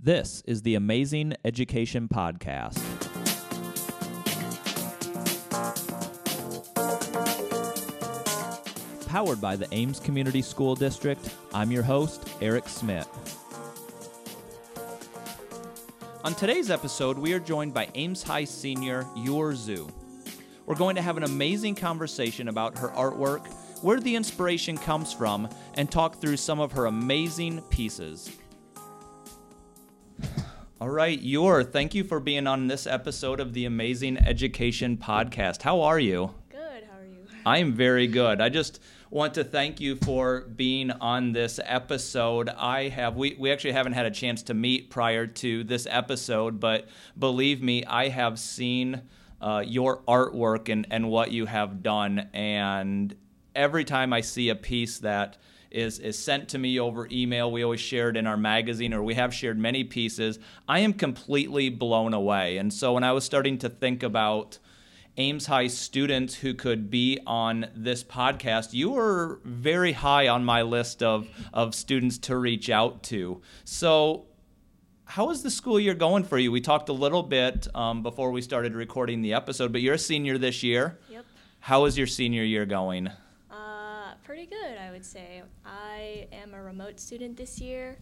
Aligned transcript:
This 0.00 0.44
is 0.46 0.62
the 0.62 0.76
Amazing 0.76 1.34
Education 1.44 2.06
Podcast. 2.06 2.78
Powered 9.08 9.40
by 9.40 9.56
the 9.56 9.66
Ames 9.72 9.98
Community 9.98 10.40
School 10.40 10.76
District, 10.76 11.34
I'm 11.52 11.72
your 11.72 11.82
host, 11.82 12.28
Eric 12.40 12.68
Smith. 12.68 13.08
On 16.22 16.32
today's 16.32 16.70
episode, 16.70 17.18
we 17.18 17.32
are 17.32 17.40
joined 17.40 17.74
by 17.74 17.88
Ames 17.96 18.22
High 18.22 18.44
senior 18.44 19.04
Yor 19.16 19.52
Zhu. 19.54 19.90
We're 20.64 20.76
going 20.76 20.94
to 20.94 21.02
have 21.02 21.16
an 21.16 21.24
amazing 21.24 21.74
conversation 21.74 22.46
about 22.46 22.78
her 22.78 22.90
artwork, 22.90 23.52
where 23.82 23.98
the 23.98 24.14
inspiration 24.14 24.78
comes 24.78 25.12
from, 25.12 25.48
and 25.74 25.90
talk 25.90 26.20
through 26.20 26.36
some 26.36 26.60
of 26.60 26.70
her 26.70 26.86
amazing 26.86 27.62
pieces. 27.62 28.30
All 30.80 30.90
right, 30.90 31.20
Yor, 31.20 31.64
thank 31.64 31.92
you 31.96 32.04
for 32.04 32.20
being 32.20 32.46
on 32.46 32.68
this 32.68 32.86
episode 32.86 33.40
of 33.40 33.52
the 33.52 33.64
Amazing 33.64 34.16
Education 34.16 34.96
Podcast. 34.96 35.62
How 35.62 35.80
are 35.80 35.98
you? 35.98 36.36
Good. 36.50 36.84
How 36.88 37.00
are 37.00 37.04
you? 37.04 37.26
I 37.44 37.58
am 37.58 37.72
very 37.72 38.06
good. 38.06 38.40
I 38.40 38.48
just 38.48 38.78
want 39.10 39.34
to 39.34 39.42
thank 39.42 39.80
you 39.80 39.96
for 39.96 40.42
being 40.42 40.92
on 40.92 41.32
this 41.32 41.58
episode. 41.64 42.48
I 42.50 42.90
have 42.90 43.16
we, 43.16 43.34
we 43.40 43.50
actually 43.50 43.72
haven't 43.72 43.94
had 43.94 44.06
a 44.06 44.12
chance 44.12 44.44
to 44.44 44.54
meet 44.54 44.88
prior 44.88 45.26
to 45.26 45.64
this 45.64 45.88
episode, 45.90 46.60
but 46.60 46.86
believe 47.18 47.60
me, 47.60 47.84
I 47.84 48.06
have 48.06 48.38
seen 48.38 49.02
uh, 49.40 49.64
your 49.66 50.02
artwork 50.02 50.68
and, 50.68 50.86
and 50.92 51.10
what 51.10 51.32
you 51.32 51.46
have 51.46 51.82
done. 51.82 52.28
And 52.32 53.16
every 53.52 53.84
time 53.84 54.12
I 54.12 54.20
see 54.20 54.48
a 54.48 54.54
piece 54.54 55.00
that 55.00 55.38
is, 55.70 55.98
is 55.98 56.18
sent 56.18 56.48
to 56.50 56.58
me 56.58 56.80
over 56.80 57.08
email, 57.10 57.50
we 57.50 57.62
always 57.62 57.80
share 57.80 58.08
it 58.08 58.16
in 58.16 58.26
our 58.26 58.36
magazine, 58.36 58.94
or 58.94 59.02
we 59.02 59.14
have 59.14 59.34
shared 59.34 59.58
many 59.58 59.84
pieces, 59.84 60.38
I 60.68 60.80
am 60.80 60.92
completely 60.92 61.68
blown 61.68 62.14
away. 62.14 62.56
And 62.56 62.72
so 62.72 62.94
when 62.94 63.04
I 63.04 63.12
was 63.12 63.24
starting 63.24 63.58
to 63.58 63.68
think 63.68 64.02
about 64.02 64.58
Ames 65.18 65.46
High 65.46 65.66
students 65.66 66.34
who 66.36 66.54
could 66.54 66.90
be 66.90 67.18
on 67.26 67.66
this 67.74 68.04
podcast, 68.04 68.72
you 68.72 68.90
were 68.90 69.40
very 69.44 69.92
high 69.92 70.28
on 70.28 70.44
my 70.44 70.62
list 70.62 71.02
of, 71.02 71.28
of 71.52 71.74
students 71.74 72.18
to 72.18 72.36
reach 72.36 72.70
out 72.70 73.02
to. 73.04 73.42
So, 73.64 74.26
how 75.04 75.30
is 75.30 75.42
the 75.42 75.50
school 75.50 75.80
year 75.80 75.94
going 75.94 76.22
for 76.22 76.38
you? 76.38 76.52
We 76.52 76.60
talked 76.60 76.90
a 76.90 76.92
little 76.92 77.22
bit 77.22 77.66
um, 77.74 78.02
before 78.02 78.30
we 78.30 78.42
started 78.42 78.74
recording 78.74 79.22
the 79.22 79.32
episode, 79.32 79.72
but 79.72 79.80
you're 79.80 79.94
a 79.94 79.98
senior 79.98 80.36
this 80.36 80.62
year. 80.62 80.98
Yep. 81.10 81.24
How 81.60 81.86
is 81.86 81.96
your 81.96 82.06
senior 82.06 82.44
year 82.44 82.66
going? 82.66 83.10
Pretty 84.28 84.44
good, 84.44 84.76
I 84.78 84.90
would 84.90 85.06
say. 85.06 85.42
I 85.64 86.28
am 86.32 86.52
a 86.52 86.62
remote 86.62 87.00
student 87.00 87.34
this 87.34 87.62
year, 87.62 87.96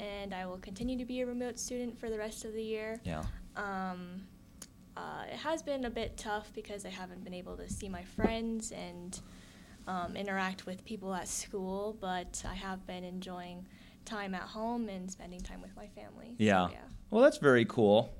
and 0.00 0.34
I 0.34 0.44
will 0.44 0.58
continue 0.58 0.98
to 0.98 1.06
be 1.06 1.22
a 1.22 1.26
remote 1.26 1.58
student 1.58 1.98
for 1.98 2.10
the 2.10 2.18
rest 2.18 2.44
of 2.44 2.52
the 2.52 2.62
year. 2.62 3.00
Yeah. 3.04 3.22
Um, 3.56 4.24
uh, 4.98 5.22
it 5.32 5.38
has 5.38 5.62
been 5.62 5.86
a 5.86 5.90
bit 5.90 6.18
tough 6.18 6.52
because 6.54 6.84
I 6.84 6.90
haven't 6.90 7.24
been 7.24 7.32
able 7.32 7.56
to 7.56 7.70
see 7.70 7.88
my 7.88 8.02
friends 8.02 8.70
and 8.72 9.18
um, 9.88 10.14
interact 10.14 10.66
with 10.66 10.84
people 10.84 11.14
at 11.14 11.26
school, 11.26 11.96
but 12.02 12.44
I 12.46 12.54
have 12.54 12.86
been 12.86 13.02
enjoying 13.02 13.66
time 14.04 14.34
at 14.34 14.42
home 14.42 14.90
and 14.90 15.10
spending 15.10 15.40
time 15.40 15.62
with 15.62 15.74
my 15.74 15.86
family. 15.86 16.34
So, 16.36 16.44
Yeah. 16.44 16.68
yeah. 16.70 16.76
Well, 17.08 17.22
that's 17.22 17.38
very 17.38 17.64
cool. 17.64 18.12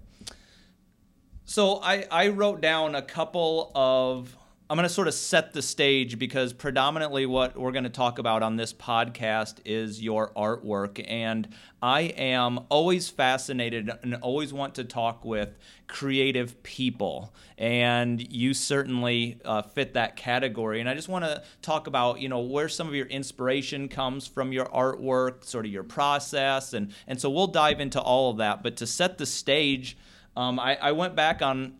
So 1.44 1.82
I, 1.82 2.06
I 2.10 2.28
wrote 2.28 2.62
down 2.62 2.94
a 2.94 3.02
couple 3.02 3.72
of. 3.74 4.34
I'm 4.72 4.76
going 4.76 4.88
to 4.88 4.94
sort 4.94 5.06
of 5.06 5.12
set 5.12 5.52
the 5.52 5.60
stage 5.60 6.18
because 6.18 6.54
predominantly 6.54 7.26
what 7.26 7.58
we're 7.58 7.72
going 7.72 7.84
to 7.84 7.90
talk 7.90 8.18
about 8.18 8.42
on 8.42 8.56
this 8.56 8.72
podcast 8.72 9.56
is 9.66 10.02
your 10.02 10.32
artwork. 10.32 11.04
And 11.06 11.46
I 11.82 12.00
am 12.00 12.58
always 12.70 13.10
fascinated 13.10 13.90
and 14.02 14.14
always 14.22 14.50
want 14.50 14.76
to 14.76 14.84
talk 14.84 15.26
with 15.26 15.58
creative 15.88 16.62
people. 16.62 17.34
And 17.58 18.18
you 18.32 18.54
certainly 18.54 19.40
uh, 19.44 19.60
fit 19.60 19.92
that 19.92 20.16
category. 20.16 20.80
And 20.80 20.88
I 20.88 20.94
just 20.94 21.10
want 21.10 21.26
to 21.26 21.42
talk 21.60 21.86
about, 21.86 22.20
you 22.20 22.30
know, 22.30 22.40
where 22.40 22.70
some 22.70 22.88
of 22.88 22.94
your 22.94 23.08
inspiration 23.08 23.90
comes 23.90 24.26
from 24.26 24.52
your 24.52 24.64
artwork, 24.64 25.44
sort 25.44 25.66
of 25.66 25.70
your 25.70 25.84
process. 25.84 26.72
And, 26.72 26.94
and 27.06 27.20
so 27.20 27.28
we'll 27.28 27.46
dive 27.46 27.78
into 27.78 28.00
all 28.00 28.30
of 28.30 28.38
that. 28.38 28.62
But 28.62 28.78
to 28.78 28.86
set 28.86 29.18
the 29.18 29.26
stage, 29.26 29.98
um, 30.34 30.58
I, 30.58 30.76
I 30.76 30.92
went 30.92 31.14
back 31.14 31.42
on 31.42 31.74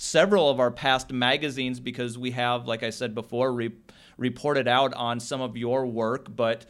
several 0.00 0.48
of 0.48 0.58
our 0.58 0.70
past 0.70 1.12
magazines 1.12 1.78
because 1.78 2.16
we 2.16 2.30
have, 2.30 2.66
like 2.66 2.82
I 2.82 2.88
said 2.88 3.14
before, 3.14 3.52
re- 3.52 3.76
reported 4.16 4.66
out 4.66 4.94
on 4.94 5.20
some 5.20 5.42
of 5.42 5.58
your 5.58 5.84
work. 5.84 6.34
But 6.34 6.64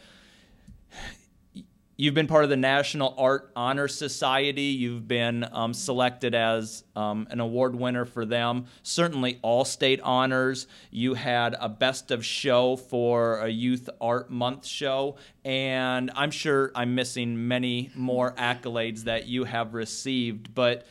you've 1.96 2.14
been 2.14 2.26
part 2.26 2.42
of 2.42 2.50
the 2.50 2.56
National 2.56 3.14
Art 3.16 3.52
Honor 3.54 3.86
Society. 3.86 4.62
You've 4.62 5.06
been 5.06 5.46
um, 5.52 5.72
selected 5.74 6.34
as 6.34 6.82
um, 6.96 7.28
an 7.30 7.38
award 7.38 7.76
winner 7.76 8.04
for 8.04 8.26
them. 8.26 8.66
Certainly, 8.82 9.38
all 9.42 9.64
state 9.64 10.00
honors. 10.00 10.66
You 10.90 11.14
had 11.14 11.54
a 11.60 11.68
best 11.68 12.10
of 12.10 12.24
show 12.24 12.74
for 12.74 13.38
a 13.42 13.48
Youth 13.48 13.88
Art 14.00 14.32
Month 14.32 14.66
show. 14.66 15.14
And 15.44 16.10
I'm 16.16 16.32
sure 16.32 16.72
I'm 16.74 16.96
missing 16.96 17.46
many 17.46 17.92
more 17.94 18.32
accolades 18.32 19.04
that 19.04 19.28
you 19.28 19.44
have 19.44 19.72
received. 19.72 20.52
But 20.52 20.84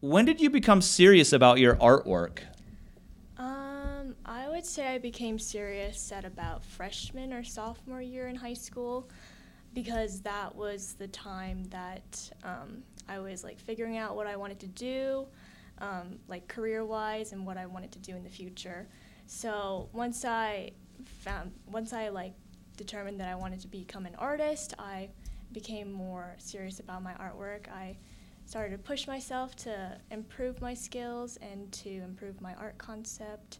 when 0.00 0.24
did 0.24 0.40
you 0.40 0.50
become 0.50 0.82
serious 0.82 1.32
about 1.32 1.58
your 1.58 1.76
artwork? 1.76 2.40
Um, 3.38 4.14
I 4.24 4.48
would 4.48 4.66
say 4.66 4.88
I 4.88 4.98
became 4.98 5.38
serious 5.38 6.12
at 6.12 6.24
about 6.24 6.64
freshman 6.64 7.32
or 7.32 7.44
sophomore 7.44 8.02
year 8.02 8.28
in 8.28 8.36
high 8.36 8.54
school 8.54 9.08
because 9.74 10.22
that 10.22 10.54
was 10.54 10.94
the 10.94 11.08
time 11.08 11.64
that 11.64 12.30
um, 12.44 12.82
I 13.08 13.18
was 13.18 13.44
like 13.44 13.58
figuring 13.58 13.98
out 13.98 14.16
what 14.16 14.26
I 14.26 14.36
wanted 14.36 14.58
to 14.60 14.68
do, 14.68 15.26
um, 15.78 16.18
like 16.28 16.48
career 16.48 16.84
wise, 16.84 17.32
and 17.32 17.46
what 17.46 17.56
I 17.56 17.66
wanted 17.66 17.92
to 17.92 17.98
do 17.98 18.16
in 18.16 18.22
the 18.22 18.30
future. 18.30 18.88
So 19.26 19.88
once 19.92 20.24
I 20.24 20.70
found, 21.04 21.52
once 21.66 21.92
I 21.92 22.08
like 22.08 22.32
determined 22.76 23.20
that 23.20 23.28
I 23.28 23.34
wanted 23.34 23.60
to 23.60 23.68
become 23.68 24.06
an 24.06 24.14
artist, 24.16 24.74
I 24.78 25.08
became 25.52 25.92
more 25.92 26.34
serious 26.38 26.80
about 26.80 27.02
my 27.02 27.12
artwork. 27.14 27.68
I 27.68 27.96
started 28.46 28.70
to 28.70 28.78
push 28.78 29.06
myself 29.06 29.54
to 29.56 29.98
improve 30.10 30.60
my 30.62 30.72
skills 30.72 31.36
and 31.42 31.70
to 31.72 31.90
improve 31.90 32.40
my 32.40 32.54
art 32.54 32.78
concept. 32.78 33.58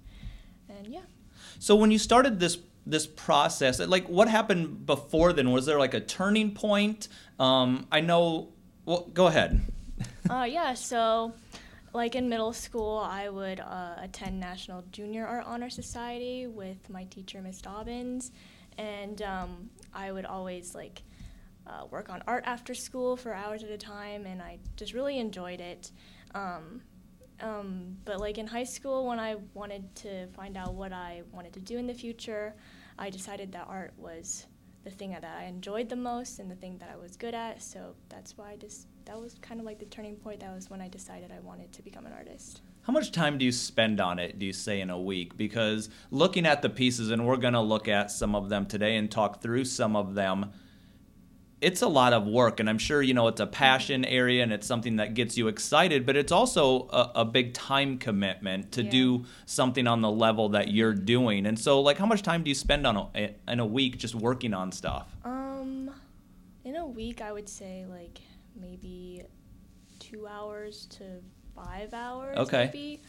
And 0.68 0.86
yeah. 0.86 1.02
So 1.58 1.76
when 1.76 1.90
you 1.90 1.98
started 1.98 2.40
this 2.40 2.58
this 2.86 3.06
process, 3.06 3.80
like 3.80 4.08
what 4.08 4.28
happened 4.28 4.86
before 4.86 5.32
then? 5.32 5.50
Was 5.50 5.66
there 5.66 5.78
like 5.78 5.92
a 5.92 6.00
turning 6.00 6.52
point? 6.52 7.08
Um, 7.38 7.86
I 7.90 8.00
know. 8.00 8.52
Well, 8.84 9.10
go 9.12 9.26
ahead. 9.26 9.60
uh, 10.30 10.46
yeah, 10.48 10.74
so 10.74 11.32
like 11.92 12.14
in 12.14 12.28
middle 12.28 12.52
school, 12.52 12.98
I 12.98 13.28
would 13.28 13.58
uh, 13.58 13.96
attend 13.98 14.38
National 14.38 14.84
Junior 14.92 15.26
Art 15.26 15.44
Honor 15.46 15.70
Society 15.70 16.46
with 16.46 16.88
my 16.88 17.04
teacher, 17.04 17.42
Miss 17.42 17.60
Dobbins, 17.60 18.30
and 18.78 19.20
um, 19.22 19.70
I 19.92 20.12
would 20.12 20.26
always 20.26 20.74
like 20.74 21.02
uh, 21.66 21.86
work 21.90 22.10
on 22.10 22.22
art 22.26 22.44
after 22.46 22.74
school 22.74 23.16
for 23.16 23.34
hours 23.34 23.62
at 23.62 23.70
a 23.70 23.78
time, 23.78 24.26
and 24.26 24.40
I 24.42 24.58
just 24.76 24.92
really 24.92 25.18
enjoyed 25.18 25.60
it. 25.60 25.92
Um, 26.34 26.82
um, 27.40 27.96
but 28.04 28.20
like 28.20 28.38
in 28.38 28.46
high 28.46 28.64
school, 28.64 29.06
when 29.06 29.18
I 29.18 29.36
wanted 29.54 29.94
to 29.96 30.26
find 30.28 30.56
out 30.56 30.74
what 30.74 30.92
I 30.92 31.22
wanted 31.32 31.52
to 31.54 31.60
do 31.60 31.78
in 31.78 31.86
the 31.86 31.94
future, 31.94 32.54
I 32.98 33.10
decided 33.10 33.52
that 33.52 33.66
art 33.68 33.92
was 33.98 34.46
the 34.84 34.90
thing 34.90 35.10
that 35.10 35.24
I 35.24 35.44
enjoyed 35.44 35.88
the 35.88 35.96
most 35.96 36.38
and 36.38 36.50
the 36.50 36.54
thing 36.54 36.78
that 36.78 36.88
I 36.90 36.96
was 36.96 37.16
good 37.16 37.34
at. 37.34 37.60
So 37.60 37.94
that's 38.08 38.38
why 38.38 38.52
I 38.52 38.56
just 38.56 38.86
that 39.04 39.20
was 39.20 39.36
kind 39.42 39.60
of 39.60 39.66
like 39.66 39.78
the 39.78 39.84
turning 39.86 40.16
point. 40.16 40.40
That 40.40 40.54
was 40.54 40.70
when 40.70 40.80
I 40.80 40.88
decided 40.88 41.30
I 41.32 41.40
wanted 41.40 41.72
to 41.72 41.82
become 41.82 42.06
an 42.06 42.12
artist. 42.12 42.62
How 42.82 42.92
much 42.92 43.10
time 43.10 43.36
do 43.36 43.44
you 43.44 43.50
spend 43.50 44.00
on 44.00 44.20
it, 44.20 44.38
do 44.38 44.46
you 44.46 44.52
say, 44.52 44.80
in 44.80 44.90
a 44.90 45.00
week? 45.00 45.36
Because 45.36 45.90
looking 46.12 46.46
at 46.46 46.62
the 46.62 46.70
pieces, 46.70 47.10
and 47.10 47.26
we're 47.26 47.36
going 47.36 47.54
to 47.54 47.60
look 47.60 47.88
at 47.88 48.12
some 48.12 48.36
of 48.36 48.48
them 48.48 48.64
today 48.64 48.96
and 48.96 49.10
talk 49.10 49.42
through 49.42 49.64
some 49.64 49.96
of 49.96 50.14
them, 50.14 50.52
it's 51.60 51.80
a 51.82 51.88
lot 51.88 52.12
of 52.12 52.26
work. 52.26 52.60
And 52.60 52.68
I'm 52.68 52.78
sure, 52.78 53.00
you 53.02 53.14
know, 53.14 53.28
it's 53.28 53.40
a 53.40 53.46
passion 53.46 54.04
area 54.04 54.42
and 54.42 54.52
it's 54.52 54.66
something 54.66 54.96
that 54.96 55.14
gets 55.14 55.36
you 55.38 55.48
excited, 55.48 56.04
but 56.04 56.14
it's 56.16 56.30
also 56.32 56.88
a, 56.90 57.12
a 57.16 57.24
big 57.24 57.54
time 57.54 57.96
commitment 57.98 58.72
to 58.72 58.82
Yeah. 58.84 58.90
do 58.90 59.24
something 59.46 59.86
on 59.86 60.02
the 60.02 60.10
level 60.10 60.50
that 60.50 60.68
you're 60.68 60.92
doing. 60.94 61.46
And 61.46 61.58
so, 61.58 61.80
like, 61.80 61.96
how 61.98 62.06
much 62.06 62.22
time 62.22 62.42
do 62.42 62.50
you 62.50 62.54
spend 62.54 62.86
on 62.86 63.08
a, 63.14 63.34
in 63.48 63.60
a 63.60 63.66
week 63.66 63.96
just 63.98 64.14
working 64.14 64.52
on 64.52 64.70
stuff? 64.70 65.16
Um, 65.24 65.90
in 66.64 66.76
a 66.76 66.86
week, 66.86 67.20
I 67.22 67.32
would 67.32 67.48
say 67.48 67.86
like 67.88 68.20
maybe 68.54 69.22
two 69.98 70.26
hours 70.26 70.86
to 70.98 71.04
five 71.54 71.94
hours. 71.94 72.36
Okay. 72.36 72.66
Maybe. 72.72 73.00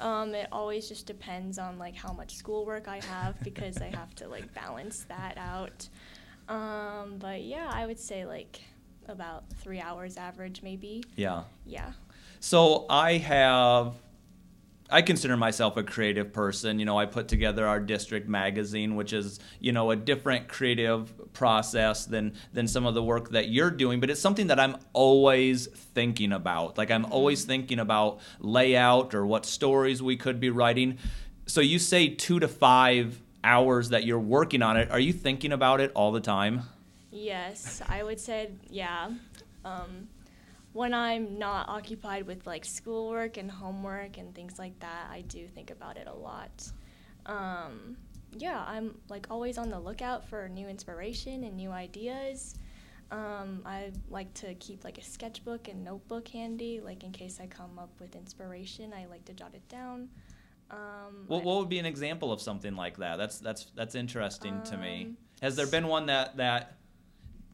Um, 0.00 0.34
it 0.34 0.48
always 0.50 0.88
just 0.88 1.06
depends 1.06 1.58
on 1.58 1.78
like 1.78 1.94
how 1.94 2.12
much 2.12 2.34
schoolwork 2.34 2.88
I 2.88 3.00
have 3.04 3.38
because 3.44 3.76
I 3.76 3.94
have 3.94 4.12
to 4.16 4.26
like 4.26 4.52
balance 4.54 5.04
that 5.08 5.38
out. 5.38 5.88
Um, 6.48 7.16
but 7.18 7.42
yeah, 7.42 7.70
I 7.72 7.86
would 7.86 7.98
say 7.98 8.26
like 8.26 8.60
about 9.08 9.44
three 9.60 9.80
hours 9.80 10.16
average, 10.16 10.62
maybe. 10.62 11.02
Yeah. 11.16 11.44
Yeah. 11.64 11.92
So 12.40 12.86
I 12.90 13.18
have 13.18 13.94
I 14.92 15.00
consider 15.00 15.38
myself 15.38 15.78
a 15.78 15.82
creative 15.82 16.34
person. 16.34 16.78
You 16.78 16.84
know, 16.84 16.98
I 16.98 17.06
put 17.06 17.26
together 17.26 17.66
our 17.66 17.80
district 17.80 18.28
magazine, 18.28 18.94
which 18.94 19.14
is 19.14 19.40
you 19.58 19.72
know 19.72 19.90
a 19.90 19.96
different 19.96 20.48
creative 20.48 21.32
process 21.32 22.04
than 22.04 22.34
than 22.52 22.68
some 22.68 22.84
of 22.84 22.94
the 22.94 23.02
work 23.02 23.30
that 23.30 23.48
you're 23.48 23.70
doing. 23.70 24.00
But 24.00 24.10
it's 24.10 24.20
something 24.20 24.48
that 24.48 24.60
I'm 24.60 24.76
always 24.92 25.66
thinking 25.66 26.32
about. 26.32 26.76
Like 26.76 26.90
I'm 26.90 27.06
always 27.06 27.40
mm-hmm. 27.40 27.48
thinking 27.48 27.78
about 27.78 28.20
layout 28.38 29.14
or 29.14 29.24
what 29.24 29.46
stories 29.46 30.02
we 30.02 30.16
could 30.16 30.38
be 30.38 30.50
writing. 30.50 30.98
So 31.46 31.60
you 31.60 31.78
say 31.78 32.08
two 32.08 32.38
to 32.40 32.48
five 32.48 33.20
hours 33.44 33.90
that 33.90 34.04
you're 34.04 34.18
working 34.18 34.62
on 34.62 34.76
it. 34.76 34.90
Are 34.90 35.00
you 35.00 35.12
thinking 35.12 35.52
about 35.52 35.80
it 35.80 35.92
all 35.94 36.12
the 36.12 36.20
time? 36.20 36.62
Yes, 37.10 37.82
I 37.88 38.02
would 38.02 38.20
say 38.20 38.50
yeah. 38.70 39.10
Um, 39.64 40.08
when 40.72 40.94
I'm 40.94 41.38
not 41.38 41.68
occupied 41.68 42.26
with 42.26 42.46
like 42.46 42.64
schoolwork 42.64 43.36
and 43.36 43.50
homework 43.50 44.18
and 44.18 44.34
things 44.34 44.58
like 44.58 44.78
that, 44.80 45.08
I 45.10 45.20
do 45.22 45.46
think 45.46 45.70
about 45.70 45.96
it 45.96 46.06
a 46.06 46.14
lot. 46.14 46.70
Um, 47.26 47.96
yeah, 48.36 48.64
I'm 48.66 48.96
like 49.08 49.26
always 49.30 49.58
on 49.58 49.70
the 49.70 49.78
lookout 49.78 50.26
for 50.26 50.48
new 50.48 50.68
inspiration 50.68 51.44
and 51.44 51.56
new 51.56 51.70
ideas. 51.70 52.54
Um, 53.10 53.60
I 53.66 53.92
like 54.08 54.32
to 54.34 54.54
keep 54.54 54.84
like 54.84 54.96
a 54.96 55.04
sketchbook 55.04 55.68
and 55.68 55.84
notebook 55.84 56.28
handy, 56.28 56.80
like 56.80 57.04
in 57.04 57.12
case 57.12 57.38
I 57.42 57.46
come 57.46 57.78
up 57.78 57.90
with 58.00 58.16
inspiration, 58.16 58.94
I 58.96 59.04
like 59.04 59.26
to 59.26 59.34
jot 59.34 59.50
it 59.52 59.68
down. 59.68 60.08
Um, 60.70 61.24
what, 61.26 61.44
what 61.44 61.58
would 61.58 61.68
be 61.68 61.78
an 61.78 61.86
example 61.86 62.32
of 62.32 62.40
something 62.40 62.74
like 62.74 62.96
that? 62.98 63.16
That's 63.16 63.38
that's 63.38 63.66
that's 63.74 63.94
interesting 63.94 64.54
um, 64.54 64.62
to 64.64 64.76
me. 64.78 65.04
Um, 65.06 65.16
Has 65.42 65.56
there 65.56 65.66
been 65.66 65.86
one 65.86 66.06
that 66.06 66.36
that 66.38 66.76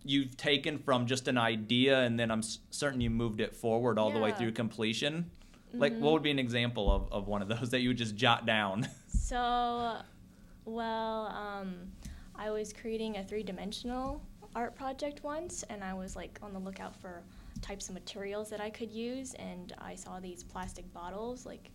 you've 0.05 0.37
taken 0.37 0.79
from 0.79 1.07
just 1.07 1.29
an 1.29 1.37
idea 1.37 2.01
and 2.01 2.19
then 2.19 2.31
I'm 2.31 2.43
certain 2.43 3.01
you 3.01 3.11
moved 3.11 3.41
it 3.41 3.55
forward 3.55 3.99
all 3.99 4.09
yeah. 4.09 4.15
the 4.15 4.21
way 4.21 4.33
through 4.33 4.53
completion? 4.53 5.31
Mm-hmm. 5.69 5.81
Like, 5.81 5.93
what 5.93 5.99
mm-hmm. 5.99 6.13
would 6.13 6.23
be 6.23 6.31
an 6.31 6.39
example 6.39 6.91
of, 6.91 7.13
of 7.13 7.29
one 7.29 7.43
of 7.43 7.49
those 7.49 7.71
that 7.71 7.81
you 7.81 7.91
would 7.91 7.99
just 7.99 8.17
jot 8.17 8.47
down? 8.47 8.89
So, 9.09 9.97
well, 10.65 11.27
um, 11.27 11.75
I 12.35 12.51
was 12.51 12.73
creating 12.73 13.19
a 13.19 13.25
three 13.25 13.43
dimensional 13.43 14.23
art 14.55 14.75
project 14.75 15.23
once, 15.23 15.65
and 15.69 15.85
I 15.85 15.93
was 15.93 16.17
like 16.17 16.39
on 16.43 16.55
the 16.55 16.59
lookout 16.59 16.97
for 16.97 17.23
types 17.61 17.89
of 17.91 17.95
materials 17.95 18.49
that 18.49 18.63
I 18.63 18.71
could 18.71 18.91
use, 18.91 19.35
and 19.35 19.75
I 19.83 19.97
saw 19.97 20.19
these 20.19 20.43
plastic 20.43 20.91
bottles 20.95 21.45
like 21.45 21.71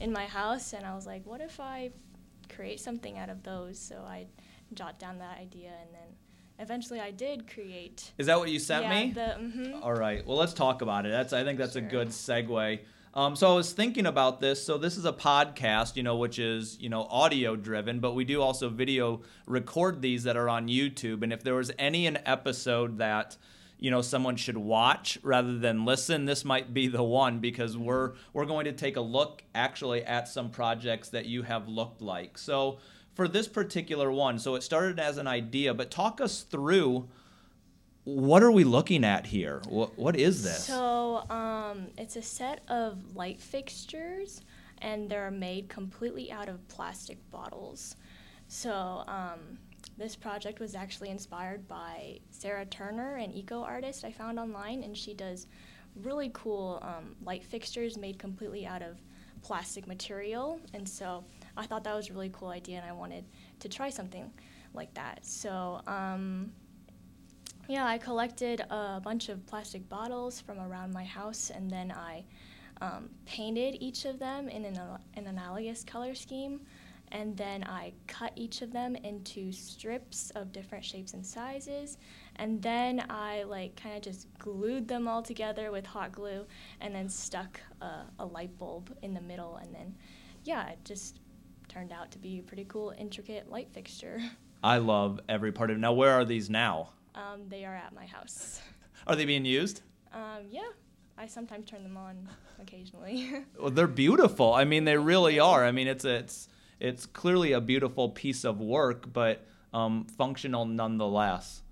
in 0.00 0.12
my 0.12 0.26
house, 0.26 0.72
and 0.72 0.84
I 0.84 0.94
was 0.94 1.06
like, 1.06 1.24
what 1.26 1.40
if 1.40 1.60
I 1.60 1.90
create 2.54 2.80
something 2.80 3.18
out 3.18 3.30
of 3.30 3.42
those? 3.42 3.78
So 3.78 3.96
I 4.06 4.26
jot 4.74 4.98
down 4.98 5.18
that 5.18 5.38
idea, 5.38 5.70
and 5.80 5.94
then 5.94 6.16
eventually 6.58 7.00
I 7.00 7.10
did 7.10 7.52
create. 7.52 8.12
Is 8.18 8.26
that 8.26 8.38
what 8.38 8.50
you 8.50 8.58
sent 8.58 8.84
yeah, 8.84 8.90
me? 8.90 9.12
The, 9.12 9.20
mm-hmm. 9.20 9.82
All 9.82 9.94
right. 9.94 10.26
Well, 10.26 10.36
let's 10.36 10.54
talk 10.54 10.82
about 10.82 11.06
it. 11.06 11.10
That's 11.10 11.32
I 11.32 11.44
think 11.44 11.58
that's 11.58 11.74
sure. 11.74 11.82
a 11.82 11.88
good 11.88 12.08
segue. 12.08 12.80
Um, 13.14 13.36
so 13.36 13.52
I 13.52 13.54
was 13.54 13.72
thinking 13.72 14.06
about 14.06 14.40
this. 14.40 14.64
So 14.64 14.76
this 14.76 14.96
is 14.96 15.04
a 15.04 15.12
podcast, 15.12 15.94
you 15.94 16.02
know, 16.02 16.16
which 16.16 16.40
is 16.40 16.76
you 16.80 16.88
know 16.88 17.02
audio 17.04 17.54
driven, 17.54 18.00
but 18.00 18.14
we 18.14 18.24
do 18.24 18.42
also 18.42 18.68
video 18.68 19.22
record 19.46 20.02
these 20.02 20.24
that 20.24 20.36
are 20.36 20.48
on 20.48 20.68
YouTube. 20.68 21.22
And 21.22 21.32
if 21.32 21.44
there 21.44 21.54
was 21.54 21.70
any 21.78 22.06
an 22.06 22.18
episode 22.26 22.98
that 22.98 23.36
you 23.78 23.90
know 23.90 24.02
someone 24.02 24.36
should 24.36 24.56
watch 24.56 25.18
rather 25.22 25.58
than 25.58 25.84
listen 25.84 26.24
this 26.24 26.44
might 26.44 26.72
be 26.72 26.86
the 26.86 27.02
one 27.02 27.38
because 27.38 27.76
we're 27.76 28.12
we're 28.32 28.46
going 28.46 28.64
to 28.64 28.72
take 28.72 28.96
a 28.96 29.00
look 29.00 29.42
actually 29.54 30.02
at 30.04 30.28
some 30.28 30.50
projects 30.50 31.08
that 31.10 31.26
you 31.26 31.42
have 31.42 31.68
looked 31.68 32.00
like 32.00 32.38
so 32.38 32.78
for 33.14 33.28
this 33.28 33.48
particular 33.48 34.10
one, 34.10 34.38
so 34.38 34.56
it 34.56 34.62
started 34.62 34.98
as 34.98 35.18
an 35.18 35.26
idea, 35.26 35.72
but 35.72 35.90
talk 35.90 36.20
us 36.20 36.42
through 36.42 37.08
what 38.02 38.42
are 38.42 38.50
we 38.50 38.64
looking 38.64 39.04
at 39.04 39.26
here? 39.26 39.62
What, 39.68 39.96
what 39.96 40.16
is 40.16 40.42
this? 40.42 40.64
So 40.64 41.24
um, 41.30 41.86
it's 41.96 42.16
a 42.16 42.22
set 42.22 42.60
of 42.68 43.16
light 43.16 43.40
fixtures, 43.40 44.42
and 44.78 45.08
they're 45.08 45.30
made 45.30 45.68
completely 45.68 46.30
out 46.30 46.48
of 46.48 46.66
plastic 46.68 47.18
bottles. 47.30 47.96
So 48.48 49.04
um, 49.06 49.58
this 49.96 50.16
project 50.16 50.58
was 50.60 50.74
actually 50.74 51.10
inspired 51.10 51.68
by 51.68 52.18
Sarah 52.30 52.66
Turner, 52.66 53.16
an 53.16 53.32
eco 53.32 53.62
artist 53.62 54.04
I 54.04 54.10
found 54.10 54.38
online, 54.38 54.82
and 54.82 54.96
she 54.96 55.14
does 55.14 55.46
really 56.02 56.30
cool 56.34 56.80
um, 56.82 57.14
light 57.24 57.44
fixtures 57.44 57.96
made 57.96 58.18
completely 58.18 58.66
out 58.66 58.82
of 58.82 59.00
plastic 59.42 59.86
material. 59.86 60.58
And 60.72 60.88
so 60.88 61.24
I 61.56 61.66
thought 61.66 61.84
that 61.84 61.94
was 61.94 62.10
a 62.10 62.12
really 62.12 62.30
cool 62.32 62.48
idea, 62.48 62.78
and 62.78 62.86
I 62.86 62.92
wanted 62.92 63.24
to 63.60 63.68
try 63.68 63.90
something 63.90 64.32
like 64.72 64.92
that. 64.94 65.24
So, 65.24 65.80
um, 65.86 66.50
yeah, 67.68 67.86
I 67.86 67.96
collected 67.98 68.60
a 68.70 69.00
bunch 69.02 69.28
of 69.28 69.46
plastic 69.46 69.88
bottles 69.88 70.40
from 70.40 70.58
around 70.58 70.92
my 70.92 71.04
house, 71.04 71.50
and 71.50 71.70
then 71.70 71.92
I 71.92 72.24
um, 72.80 73.08
painted 73.24 73.76
each 73.80 74.04
of 74.04 74.18
them 74.18 74.48
in 74.48 74.64
an, 74.64 74.80
an 75.14 75.26
analogous 75.28 75.84
color 75.84 76.14
scheme. 76.14 76.60
And 77.14 77.36
then 77.36 77.62
I 77.62 77.92
cut 78.08 78.32
each 78.34 78.60
of 78.60 78.72
them 78.72 78.96
into 78.96 79.52
strips 79.52 80.30
of 80.30 80.50
different 80.50 80.84
shapes 80.84 81.14
and 81.14 81.24
sizes. 81.24 81.96
And 82.36 82.60
then 82.60 83.06
I 83.08 83.44
like 83.44 83.80
kind 83.80 83.96
of 83.96 84.02
just 84.02 84.26
glued 84.40 84.88
them 84.88 85.06
all 85.06 85.22
together 85.22 85.70
with 85.70 85.86
hot 85.86 86.10
glue 86.10 86.44
and 86.80 86.92
then 86.92 87.08
stuck 87.08 87.60
a, 87.80 88.00
a 88.18 88.26
light 88.26 88.58
bulb 88.58 88.92
in 89.02 89.14
the 89.14 89.20
middle. 89.20 89.56
And 89.56 89.72
then, 89.72 89.94
yeah, 90.42 90.68
it 90.70 90.78
just 90.84 91.20
turned 91.68 91.92
out 91.92 92.10
to 92.10 92.18
be 92.18 92.40
a 92.40 92.42
pretty 92.42 92.64
cool, 92.64 92.92
intricate 92.98 93.48
light 93.48 93.70
fixture. 93.72 94.20
I 94.64 94.78
love 94.78 95.20
every 95.28 95.52
part 95.52 95.70
of 95.70 95.76
it. 95.76 95.80
Now, 95.80 95.92
where 95.92 96.14
are 96.14 96.24
these 96.24 96.50
now? 96.50 96.90
Um, 97.14 97.42
they 97.48 97.64
are 97.64 97.76
at 97.76 97.94
my 97.94 98.06
house. 98.06 98.60
Are 99.06 99.14
they 99.14 99.26
being 99.26 99.44
used? 99.44 99.82
Um, 100.12 100.46
yeah. 100.48 100.62
I 101.16 101.26
sometimes 101.26 101.70
turn 101.70 101.82
them 101.82 101.96
on 101.96 102.28
occasionally. 102.60 103.44
well, 103.60 103.70
they're 103.70 103.86
beautiful. 103.86 104.52
I 104.52 104.64
mean, 104.64 104.84
they 104.84 104.96
really 104.96 105.38
are. 105.38 105.64
I 105.64 105.70
mean, 105.70 105.86
it's 105.86 106.04
it's 106.04 106.48
it's 106.80 107.06
clearly 107.06 107.52
a 107.52 107.60
beautiful 107.60 108.08
piece 108.10 108.44
of 108.44 108.60
work, 108.60 109.12
but 109.12 109.46
um, 109.72 110.04
functional 110.04 110.64
nonetheless. 110.64 111.62